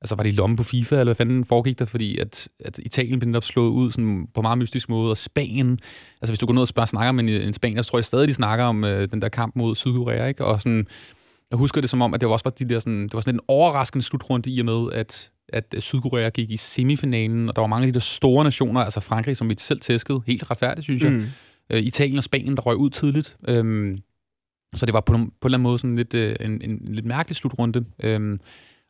[0.00, 1.84] Altså var det i lommen på FIFA, eller hvad fanden foregik der?
[1.84, 5.78] Fordi at, at Italien blev netop slået ud sådan, på meget mystisk måde, og Spanien,
[6.20, 8.04] altså hvis du går ned og spørger, snakker med en, en spanier, så tror jeg
[8.04, 10.44] stadig, de snakker om øh, den der kamp mod Sydkorea, ikke?
[10.44, 10.86] Og sådan,
[11.50, 13.34] jeg husker det som om, at det også var, de der sådan, det var sådan
[13.34, 17.66] en overraskende slutrunde i og med, at, at Sydkorea gik i semifinalen, og der var
[17.66, 21.02] mange af de der store nationer, altså Frankrig, som vi selv tæskede, helt retfærdigt, synes
[21.02, 21.12] jeg.
[21.12, 21.24] Mm.
[21.70, 23.36] Øh, Italien og Spanien, der røg ud tidligt.
[23.48, 23.98] Øhm,
[24.74, 26.92] så det var på, på en eller anden måde sådan lidt, øh, en, en, en
[26.92, 27.84] lidt mærkelig slutrunde.
[28.02, 28.40] Øhm,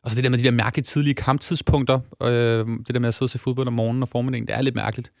[0.03, 3.13] og så det der med de der mærkelige tidlige kamptidspunkter, øh, det der med at
[3.13, 5.11] sidde og se fodbold om morgenen og formiddagen, det er lidt mærkeligt.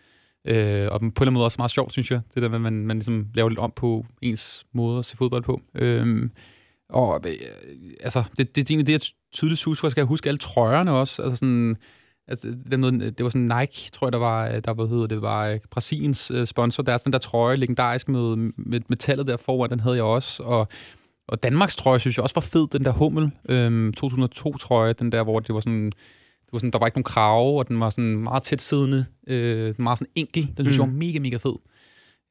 [0.47, 2.21] Øh, og på en eller anden måde også meget sjovt, synes jeg.
[2.33, 5.17] Det der med, at man, man ligesom laver lidt om på ens måde at se
[5.17, 5.61] fodbold på.
[5.75, 6.29] Øh,
[6.89, 7.33] og øh,
[7.99, 9.01] altså, det, det er egentlig det, jeg
[9.33, 9.87] tydeligt husker.
[9.87, 11.21] Jeg skal huske alle trøjerne også.
[11.21, 11.75] Altså sådan,
[12.27, 15.07] altså, det, der med, det var sådan Nike, tror jeg, der var, der hvad hedder
[15.07, 16.83] det, var øh, Brasiliens øh, sponsor.
[16.83, 20.43] Der er sådan der trøje, legendarisk med, med metallet der foran, den havde jeg også.
[20.43, 20.67] Og
[21.27, 25.23] og Danmarks trøje, synes jeg også var fed, den der Hummel øhm, 2002-trøje, den der,
[25.23, 27.89] hvor det var sådan, det var sådan, der var ikke nogen krave, og den var
[27.89, 30.53] sådan meget tæt siddende, øh, meget sådan enkel.
[30.57, 30.83] Den synes mm.
[30.83, 31.55] jeg var mega, mega fed.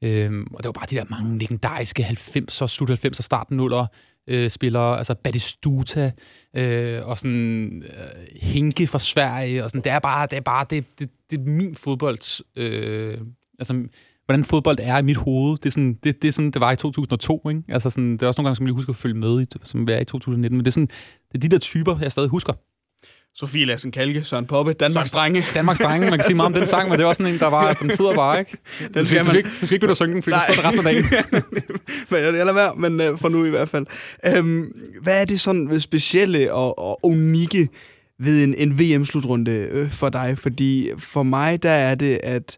[0.03, 3.85] Øhm, og det var bare de der mange legendariske 90'er, slut 90'er, start 0'er
[4.27, 6.11] øh, spillere, altså Batistuta,
[6.57, 10.65] øh, og sådan øh, Hinke fra Sverige, og sådan, det er bare, det er bare,
[10.69, 13.17] det, det, det er min fodbold øh,
[13.59, 13.87] altså
[14.27, 15.57] hvordan fodbold er i mit hoved.
[15.57, 17.63] Det er sådan, det, det, er sådan, det var i 2002, ikke?
[17.69, 19.87] Altså sådan, det er også nogle gange, som jeg husker at følge med i, som
[19.89, 20.87] er i 2019, men det er sådan,
[21.31, 22.53] det er de der typer, jeg stadig husker.
[23.39, 25.45] Sofie Lassen Kalke, Søren Poppe, Danmarks Drenge.
[25.53, 27.39] Danmarks Drenge, man kan sige meget om den sang, men det er også sådan en,
[27.39, 28.57] der var, den sidder bare, ikke?
[28.93, 29.23] Den skal, man...
[29.23, 30.87] du, skal ikke, du skal ikke begynde at synge den, for så er det resten
[30.87, 31.05] af dagen.
[32.09, 33.85] men jeg lader være, men uh, for nu i hvert fald.
[34.39, 34.71] Um,
[35.01, 37.69] hvad er det sådan specielle og, og unikke
[38.19, 40.37] ved en, en VM-slutrunde øh, for dig?
[40.37, 42.57] Fordi for mig, der er det, at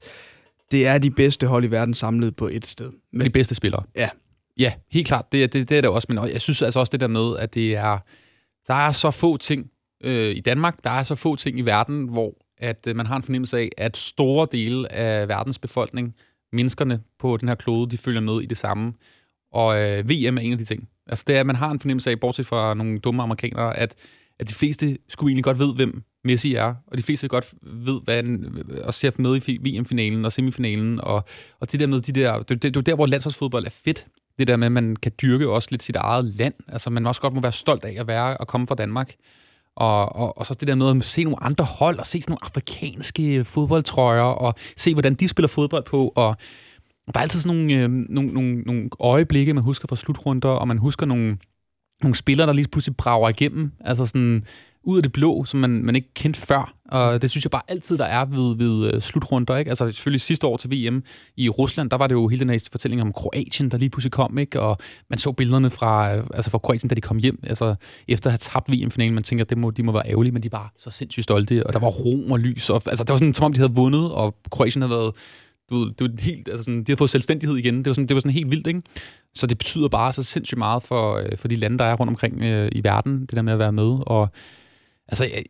[0.72, 2.92] det er de bedste hold i verden samlet på et sted.
[3.14, 3.84] Men, de bedste spillere.
[3.96, 4.10] Ja.
[4.58, 5.26] Ja, helt klart.
[5.32, 6.06] Det, det, det er det også.
[6.10, 7.98] Men jeg synes altså også det der med, at det er,
[8.68, 9.66] der er så få ting
[10.04, 13.16] øh, i Danmark, der er så få ting i verden, hvor at øh, man har
[13.16, 16.16] en fornemmelse af, at store dele af verdens befolkning,
[16.54, 18.93] menneskerne på den her klode, de følger med i det samme.
[19.52, 20.89] Og øh, VM er en af de ting.
[21.08, 23.95] Altså det er, at man har en fornemmelse af, bortset fra nogle dumme amerikanere, at,
[24.39, 28.02] at de fleste skulle egentlig godt ved, hvem Messi er, og de fleste godt ved,
[28.04, 31.24] hvad han, og ser med i VM-finalen og semifinalen, og,
[31.60, 34.08] og det der med de der, det, det, det er der, hvor landsholdsfodbold er fedt.
[34.39, 36.54] Det der med, at man kan dyrke også lidt sit eget land.
[36.68, 39.16] Altså man også godt må være stolt af at være og komme fra Danmark.
[39.80, 42.32] Og, og, og så det der med at se nogle andre hold, og se sådan
[42.32, 46.38] nogle afrikanske fodboldtrøjer, og se, hvordan de spiller fodbold på, og
[47.14, 50.68] der er altid sådan nogle, øh, nogle, nogle, nogle øjeblikke, man husker fra slutrunder, og
[50.68, 51.38] man husker nogle,
[52.04, 53.72] nogle spillere, der lige pludselig brager igennem.
[53.80, 54.44] Altså sådan,
[54.84, 56.74] ud af det blå, som man, man ikke kendte før.
[56.90, 59.58] Og det synes jeg bare altid, der er ved, ved øh, slutrunder.
[59.58, 59.70] Ikke?
[59.70, 61.04] Altså selvfølgelig sidste år til VM
[61.38, 64.12] i Rusland, der var det jo hele den her fortælling om Kroatien, der lige pludselig
[64.12, 64.38] kom.
[64.38, 64.60] Ikke?
[64.60, 64.78] Og
[65.10, 67.40] man så billederne fra, øh, altså fra Kroatien, da de kom hjem.
[67.44, 67.76] Altså
[68.08, 70.44] efter at have tabt VM-finalen, man tænker, at det må, de må være ærgerlige, men
[70.44, 71.68] de var så sindssygt stolte.
[71.68, 72.70] Og der var rom og lys.
[72.70, 75.12] Og, altså det var sådan, som om de havde vundet, og Kroatien havde været
[75.70, 77.78] du ved, det var helt, altså sådan, de har fået selvstændighed igen.
[77.78, 78.82] Det var sådan, det var sådan helt vildt, ikke?
[79.34, 82.10] Så det betyder bare så sindssygt meget for, øh, for de lande, der er rundt
[82.10, 83.98] omkring øh, i verden, det der med at være med.
[84.08, 84.30] Og
[85.12, 85.43] Altså, jeg,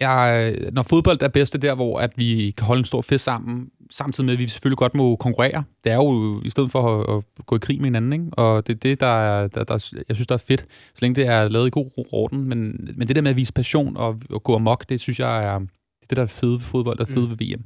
[0.00, 3.70] jeg, når fodbold er bedste der, hvor at vi kan holde en stor fest sammen,
[3.90, 5.64] samtidig med, at vi selvfølgelig godt må konkurrere.
[5.84, 8.26] Det er jo i stedet for at, at gå i krig med hinanden, ikke?
[8.32, 11.14] og det er det, der, er, der, der, jeg synes, der er fedt, så længe
[11.14, 12.44] det er lavet i god orden.
[12.44, 15.44] Men, men det der med at vise passion og, og gå amok, det synes jeg
[15.44, 17.30] er det, det der er fede ved fodbold og fede mm.
[17.30, 17.64] ved VM.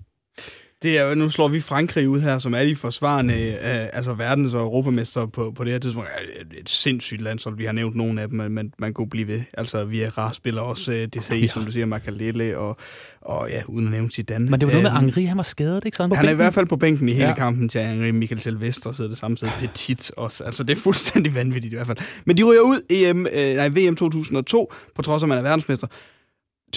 [0.82, 4.54] Det er, nu slår vi Frankrig ud her, som er de forsvarende, øh, altså verdens-
[4.54, 6.08] og europamester på, på det her tidspunkt.
[6.40, 7.56] Et, et sindssygt landshold.
[7.56, 9.40] Vi har nævnt nogle af dem, men man, man kunne blive ved.
[9.54, 11.46] Altså, vi er spiller også øh, DC, ja.
[11.46, 12.76] som du siger, Makalele, og,
[13.20, 14.50] og ja, uden at nævne Zidane.
[14.50, 15.96] Men det var noget med Henri, han var skadet, ikke?
[15.96, 17.34] Så han, han er i hvert fald på bænken i hele ja.
[17.34, 18.10] kampen til Henri.
[18.10, 19.48] Michael Silvestre sidder det samme sted.
[19.60, 20.44] Petit også.
[20.44, 21.98] Altså, det er fuldstændig vanvittigt i hvert fald.
[22.24, 25.38] Men de ryger ud i EM, øh, nej, VM 2002, på trods af, at man
[25.38, 25.86] er verdensmester.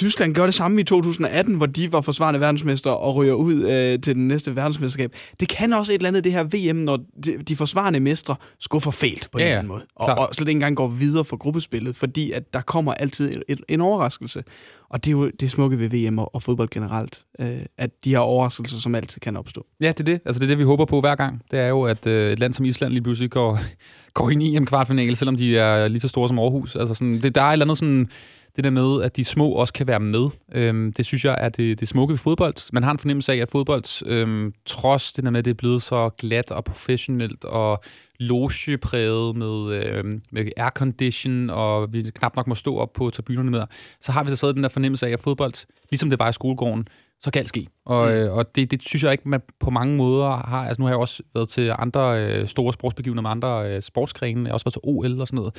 [0.04, 4.02] Tyskland gør det samme i 2018, hvor de var forsvarende verdensmester og ryger ud øh,
[4.02, 5.16] til den næste verdensmesterskab.
[5.40, 8.92] Det kan også et eller andet det her VM, når de, de forsvarende mestre skuffer
[8.92, 9.86] fælt på ja, en eller anden måde.
[9.96, 13.44] Og, og slet ikke engang går videre for gruppespillet, fordi at der kommer altid et,
[13.48, 14.44] et, en overraskelse.
[14.90, 18.10] Og det er jo det smukke ved VM og, og fodbold generelt, øh, at de
[18.10, 19.66] her overraskelser som altid kan opstå.
[19.82, 20.20] Ja, det er det.
[20.26, 21.42] Altså det er det, vi håber på hver gang.
[21.52, 23.60] Det er jo, at øh, et land som Island lige pludselig går,
[24.14, 26.76] går ind i en kvartfinale, selvom de er lige så store som Aarhus.
[26.76, 28.10] Altså sådan, det, der er et eller andet sådan
[28.56, 31.50] det der med, at de små også kan være med, øhm, det synes jeg er
[31.50, 32.74] det, det smukke ved fodbold.
[32.74, 35.56] Man har en fornemmelse af, at fodbold, øhm, trods det der med, at det er
[35.56, 37.84] blevet så glat og professionelt og
[38.20, 43.64] logepræget med, øhm, med aircondition, og vi knap nok må stå op på tribunerne med,
[44.02, 45.54] så har vi så stadig den der fornemmelse af, at fodbold,
[45.92, 46.88] ligesom det var i skolegården,
[47.22, 47.68] så kan alt ske.
[47.86, 48.14] Og, mm.
[48.14, 50.68] øh, og det, det synes jeg ikke, man på mange måder har.
[50.68, 54.42] Altså nu har jeg også været til andre øh, store sportsbegivenheder med andre øh, sportsgrene.
[54.42, 55.56] Jeg har også været til OL og sådan noget.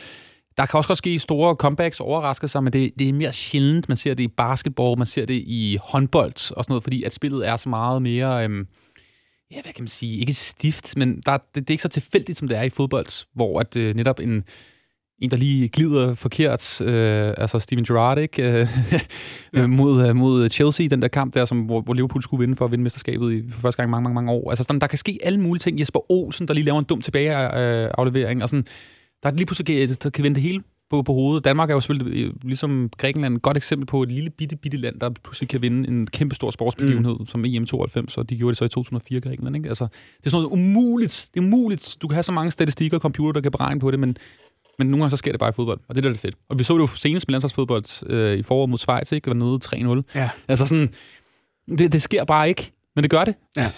[0.56, 3.88] Der kan også godt ske store comebacks og overraskelser, men det, det er mere sjældent.
[3.88, 7.14] Man ser det i basketball, man ser det i håndbold og sådan noget, fordi at
[7.14, 8.44] spillet er så meget mere...
[8.44, 8.66] Øhm,
[9.50, 12.38] ja, hvad kan man sige, ikke stift, men der, det, det er ikke så tilfældigt,
[12.38, 14.44] som det er i fodbold, hvor at øh, netop en,
[15.18, 18.42] en, der lige glider forkert, øh, altså Steven Gerrard, ikke?
[18.42, 18.68] Øh,
[19.54, 19.66] ja.
[19.80, 22.64] mod, øh, mod Chelsea, den der kamp der, som, hvor, hvor Liverpool skulle vinde for
[22.64, 24.50] at vinde mesterskabet i, for første gang i mange, mange, mange år.
[24.50, 25.80] Altså, sådan, der kan ske alle mulige ting.
[25.80, 28.66] Jesper Olsen, der lige laver en dum tilbageaflevering, og sådan,
[29.24, 31.44] der er lige pludselig der kan vende det hele på, på hovedet.
[31.44, 34.78] Danmark er jo selvfølgelig, øh, ligesom Grækenland, et godt eksempel på et lille bitte, bitte
[34.78, 37.26] land, der pludselig kan vinde en kæmpe stor sportsbegivenhed, mm.
[37.26, 39.56] som EM92, og de gjorde det så i 2004 Grækenland.
[39.56, 39.68] Ikke?
[39.68, 39.84] Altså,
[40.18, 41.28] det er sådan noget umuligt.
[41.34, 41.96] Det er umuligt.
[42.02, 44.16] Du kan have så mange statistikker og computer, der kan beregne på det, men,
[44.78, 46.34] men nogle gange så sker det bare i fodbold, og det er da det fedt.
[46.48, 49.28] Og vi så det jo senest med landsholdsfodbold øh, i foråret mod Schweiz, ikke?
[49.28, 50.02] var nede 3-0.
[50.14, 50.30] Ja.
[50.48, 50.92] Altså sådan,
[51.78, 53.34] det, det sker bare ikke, men det gør det.
[53.56, 53.70] Ja.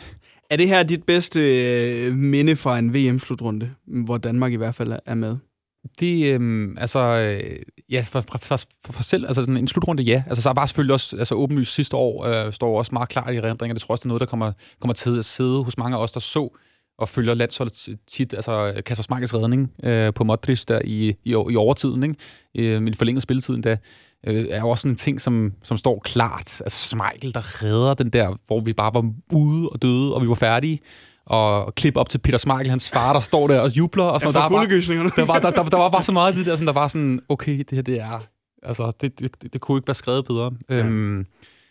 [0.51, 4.93] Er det her dit bedste øh, minde fra en VM-slutrunde, hvor Danmark i hvert fald
[5.07, 5.37] er med?
[6.01, 7.57] Det, øh, altså, øh,
[7.91, 8.59] ja, for, for, for,
[8.91, 10.23] for selv, altså sådan en slutrunde, ja.
[10.27, 13.41] Altså, så var selvfølgelig også, altså åbenlyst sidste år, øh, står også meget klart i
[13.41, 13.75] rendringer.
[13.75, 16.03] Det tror også, det er noget, der kommer, kommer til at sidde hos mange af
[16.03, 16.57] os, der så
[16.99, 21.57] og følger landsholdet tit, altså Kasper Smarkes redning øh, på Modric der i, i, i
[21.57, 22.75] overtiden, ikke?
[22.75, 23.77] Øh, med forlænget spilletiden da,
[24.27, 26.61] øh, er jo også sådan en ting, som, som står klart.
[26.61, 30.29] Altså Smeichel, der redder den der, hvor vi bare var ude og døde, og vi
[30.29, 30.81] var færdige.
[31.27, 34.05] og klip op til Peter Smeichel, hans far, der står der og jubler.
[34.05, 34.65] Og sådan, Ja, der, var,
[35.17, 36.89] der, var, der, der, der, var bare så meget af det der, sådan, der var
[36.89, 38.27] sådan, okay, det her, det er...
[38.63, 40.51] Altså, det, det, det, det kunne ikke være skrevet bedre.
[40.71, 40.75] Ja.
[40.77, 41.27] Øhm,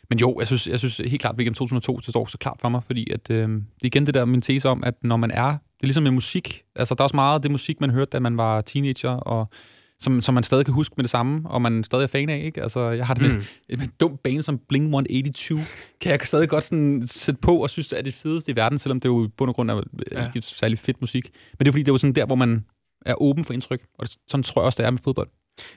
[0.10, 2.58] men jo, jeg synes, jeg synes helt klart, at VM 2002 det står så klart
[2.62, 5.18] for mig, fordi at, øh, det er igen det der min tese om, at når
[5.18, 7.82] man er, det er ligesom med musik, altså der er også meget af det musik,
[7.82, 9.50] man hørte, da man var teenager, og
[10.00, 12.42] som, som man stadig kan huske med det samme, og man stadig er fan af,
[12.46, 12.64] ikke?
[12.64, 13.44] Altså, jeg har det med, Mm.
[13.70, 15.60] med en dum bane som Blink-182,
[16.02, 18.78] kan jeg stadig godt sådan sætte på, og synes, det er det fedeste i verden,
[18.78, 19.82] selvom det jo i bund og grund er
[20.12, 20.26] ja.
[20.26, 21.30] ikke særlig fedt musik.
[21.52, 22.66] Men det er fordi, det er jo sådan der, hvor man
[23.06, 25.30] er åben for indtryk, og det, sådan tror jeg også, det er med fodbold.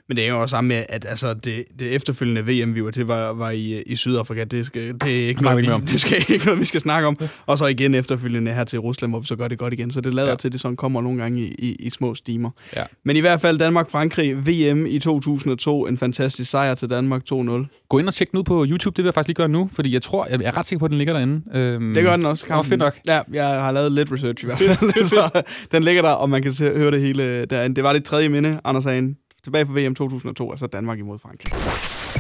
[0.09, 2.91] Men det er jo også samme med, at altså, det, det efterfølgende VM, vi var
[2.91, 4.45] til, var, var i, i Sydafrika.
[4.45, 5.83] Det, skal, det, er ikke Snakker noget, vi ikke om.
[5.83, 7.19] det skal ikke noget, vi skal snakke om.
[7.47, 9.91] Og så igen efterfølgende her til Rusland, hvor vi så gør det godt igen.
[9.91, 10.35] Så det lader ja.
[10.35, 12.51] til, at det sådan kommer nogle gange i, i, i små stimer.
[12.77, 12.85] Ja.
[13.05, 15.87] Men i hvert fald Danmark-Frankrig, VM i 2002.
[15.87, 17.87] En fantastisk sejr til Danmark 2-0.
[17.89, 19.71] Gå ind og tjek den ud på YouTube, det vil jeg faktisk lige gøre nu,
[19.73, 21.43] fordi jeg tror, jeg er ret sikker på, at den ligger derinde.
[21.55, 22.45] Øhm, Det gør den også.
[22.49, 22.99] Det var fedt nok.
[23.09, 25.05] Ja, jeg har lavet lidt research i hvert fald.
[25.15, 27.77] så den ligger der, og man kan se, høre det hele derinde.
[27.77, 29.17] Det var det tredje minde, Anders Hagen.
[29.45, 31.53] Tilbage fra VM 2002, altså Danmark imod Frankrig.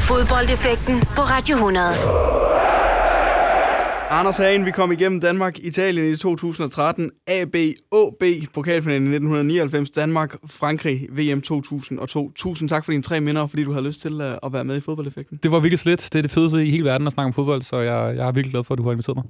[0.09, 1.87] Fodboldeffekten på Radio 100.
[4.11, 7.57] Anders Hagen, vi kom igennem Danmark, Italien i 2013, AB,
[7.91, 8.23] OB,
[8.55, 12.33] pokalfinalen i 1999, Danmark, Frankrig, VM 2002.
[12.37, 14.64] Tusind tak for dine tre minder, og fordi du har lyst til øh, at være
[14.64, 15.39] med i fodboldeffekten.
[15.43, 16.09] Det var virkelig slet.
[16.12, 18.33] Det er det fedeste i hele verden at snakke om fodbold, så jeg, jeg er
[18.33, 19.25] virkelig glad for, at du har inviteret mig.